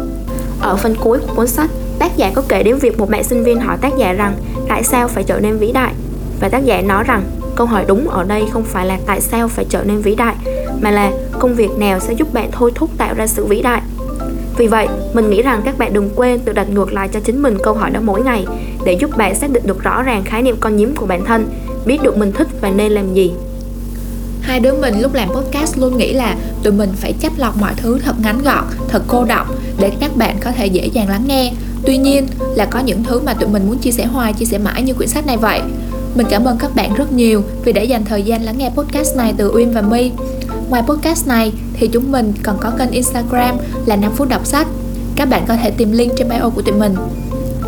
Ở 0.61 0.77
phần 0.77 0.95
cuối 1.01 1.19
của 1.19 1.35
cuốn 1.35 1.47
sách, 1.47 1.71
tác 1.99 2.17
giả 2.17 2.33
có 2.35 2.43
kể 2.49 2.63
đến 2.63 2.77
việc 2.77 2.99
một 2.99 3.11
bạn 3.11 3.25
sinh 3.25 3.45
viên 3.45 3.61
hỏi 3.61 3.77
tác 3.81 3.93
giả 3.99 4.13
rằng 4.13 4.35
tại 4.69 4.85
sao 4.85 5.09
phải 5.09 5.25
trở 5.25 5.41
nên 5.41 5.59
vĩ 5.59 5.73
đại 5.73 5.93
và 6.41 6.49
tác 6.49 6.65
giả 6.65 6.83
nói 6.83 7.05
rằng 7.05 7.23
câu 7.57 7.67
hỏi 7.67 7.85
đúng 7.89 8.09
ở 8.09 8.25
đây 8.25 8.45
không 8.53 8.65
phải 8.65 8.87
là 8.87 8.99
tại 9.07 9.21
sao 9.21 9.49
phải 9.49 9.65
trở 9.69 9.85
nên 9.85 10.03
vĩ 10.03 10.15
đại 10.15 10.35
mà 10.81 10.91
là 10.91 11.13
công 11.39 11.55
việc 11.55 11.71
nào 11.79 12.01
sẽ 12.01 12.13
giúp 12.13 12.35
bạn 12.35 12.49
thôi 12.53 12.73
thúc 12.75 12.91
tạo 12.99 13.15
ra 13.15 13.27
sự 13.27 13.45
vĩ 13.45 13.63
đại 13.63 13.83
vì 14.57 14.67
vậy, 14.67 14.89
mình 15.15 15.31
nghĩ 15.31 15.43
rằng 15.43 15.63
các 15.65 15.79
bạn 15.79 15.93
đừng 15.93 16.11
quên 16.17 16.41
tự 16.41 16.53
đặt 16.53 16.71
ngược 16.71 16.93
lại 16.93 17.09
cho 17.09 17.21
chính 17.21 17.43
mình 17.43 17.59
câu 17.63 17.75
hỏi 17.75 17.91
đó 17.91 18.01
mỗi 18.05 18.23
ngày 18.23 18.47
để 18.89 18.95
giúp 19.01 19.17
bạn 19.17 19.35
xác 19.35 19.51
định 19.51 19.63
được 19.67 19.83
rõ 19.83 20.03
ràng 20.03 20.25
khái 20.25 20.43
niệm 20.43 20.57
con 20.61 20.77
nhím 20.77 20.95
của 20.97 21.07
bản 21.07 21.25
thân, 21.25 21.49
biết 21.87 22.03
được 22.03 22.19
mình 22.19 22.33
thích 22.33 22.49
và 22.61 22.71
nên 22.71 22.93
làm 22.93 23.15
gì. 23.15 23.33
Hai 24.41 24.61
đứa 24.61 24.75
mình 24.81 25.01
lúc 25.01 25.15
làm 25.15 25.29
podcast 25.29 25.79
luôn 25.79 25.97
nghĩ 25.97 26.13
là 26.13 26.37
tụi 26.63 26.73
mình 26.73 26.91
phải 26.97 27.13
chắt 27.21 27.33
lọc 27.37 27.57
mọi 27.57 27.73
thứ 27.77 27.99
thật 27.99 28.15
ngắn 28.23 28.43
gọn, 28.43 28.65
thật 28.89 29.03
cô 29.07 29.25
đọng 29.25 29.47
để 29.79 29.93
các 30.01 30.17
bạn 30.17 30.37
có 30.41 30.53
thể 30.53 30.67
dễ 30.67 30.87
dàng 30.87 31.09
lắng 31.09 31.25
nghe. 31.27 31.53
Tuy 31.87 31.97
nhiên 31.97 32.27
là 32.55 32.65
có 32.65 32.79
những 32.79 33.05
thứ 33.05 33.21
mà 33.21 33.35
tụi 33.35 33.49
mình 33.49 33.67
muốn 33.67 33.79
chia 33.79 33.91
sẻ 33.91 34.07
hoài, 34.07 34.33
chia 34.33 34.47
sẻ 34.47 34.59
mãi 34.59 34.83
như 34.83 34.95
quyển 34.95 35.09
sách 35.09 35.27
này 35.27 35.37
vậy. 35.37 35.61
Mình 36.15 36.27
cảm 36.31 36.45
ơn 36.45 36.59
các 36.59 36.75
bạn 36.75 36.95
rất 36.95 37.13
nhiều 37.13 37.43
vì 37.65 37.73
đã 37.73 37.83
dành 37.83 38.05
thời 38.05 38.23
gian 38.23 38.43
lắng 38.43 38.59
nghe 38.59 38.71
podcast 38.71 39.17
này 39.17 39.35
từ 39.37 39.51
Uyên 39.55 39.73
và 39.73 39.81
My. 39.81 40.13
Ngoài 40.69 40.83
podcast 40.87 41.27
này 41.27 41.53
thì 41.75 41.89
chúng 41.89 42.13
mình 42.13 42.33
còn 42.43 42.57
có 42.61 42.71
kênh 42.79 42.91
Instagram 42.91 43.57
là 43.87 43.97
5 43.97 44.13
phút 44.17 44.29
đọc 44.29 44.47
sách. 44.47 44.67
Các 45.17 45.29
bạn 45.29 45.45
có 45.49 45.57
thể 45.57 45.71
tìm 45.71 45.93
link 45.93 46.13
trên 46.17 46.29
bio 46.29 46.51
của 46.55 46.63
tụi 46.63 46.75
mình. 46.79 46.95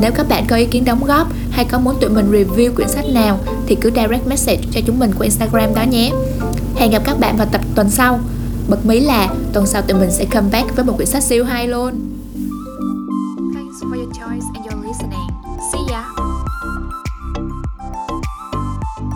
Nếu 0.01 0.13
các 0.13 0.29
bạn 0.29 0.45
có 0.49 0.57
ý 0.57 0.67
kiến 0.67 0.85
đóng 0.85 1.05
góp 1.05 1.29
hay 1.51 1.65
có 1.65 1.79
muốn 1.79 1.97
tụi 2.01 2.11
mình 2.11 2.31
review 2.33 2.75
quyển 2.75 2.89
sách 2.89 3.05
nào, 3.15 3.39
thì 3.67 3.75
cứ 3.75 3.91
direct 3.91 4.27
message 4.27 4.63
cho 4.73 4.81
chúng 4.87 4.99
mình 4.99 5.11
qua 5.19 5.25
Instagram 5.25 5.75
đó 5.75 5.83
nhé. 5.83 6.11
Hẹn 6.77 6.91
gặp 6.91 7.03
các 7.05 7.21
bạn 7.21 7.37
vào 7.37 7.47
tập 7.53 7.61
tuần 7.75 7.91
sau. 7.91 8.21
Bật 8.69 8.87
mí 8.87 9.01
là 9.01 9.29
tuần 9.53 9.67
sau 9.67 9.83
tụi 9.83 10.01
mình 10.01 10.11
sẽ 10.11 10.25
come 10.25 10.49
back 10.53 10.77
với 10.77 10.85
một 10.85 10.93
quyển 10.97 11.09
sách 11.09 11.23
siêu 11.23 11.45
hay 11.45 11.69
luôn. 11.69 12.10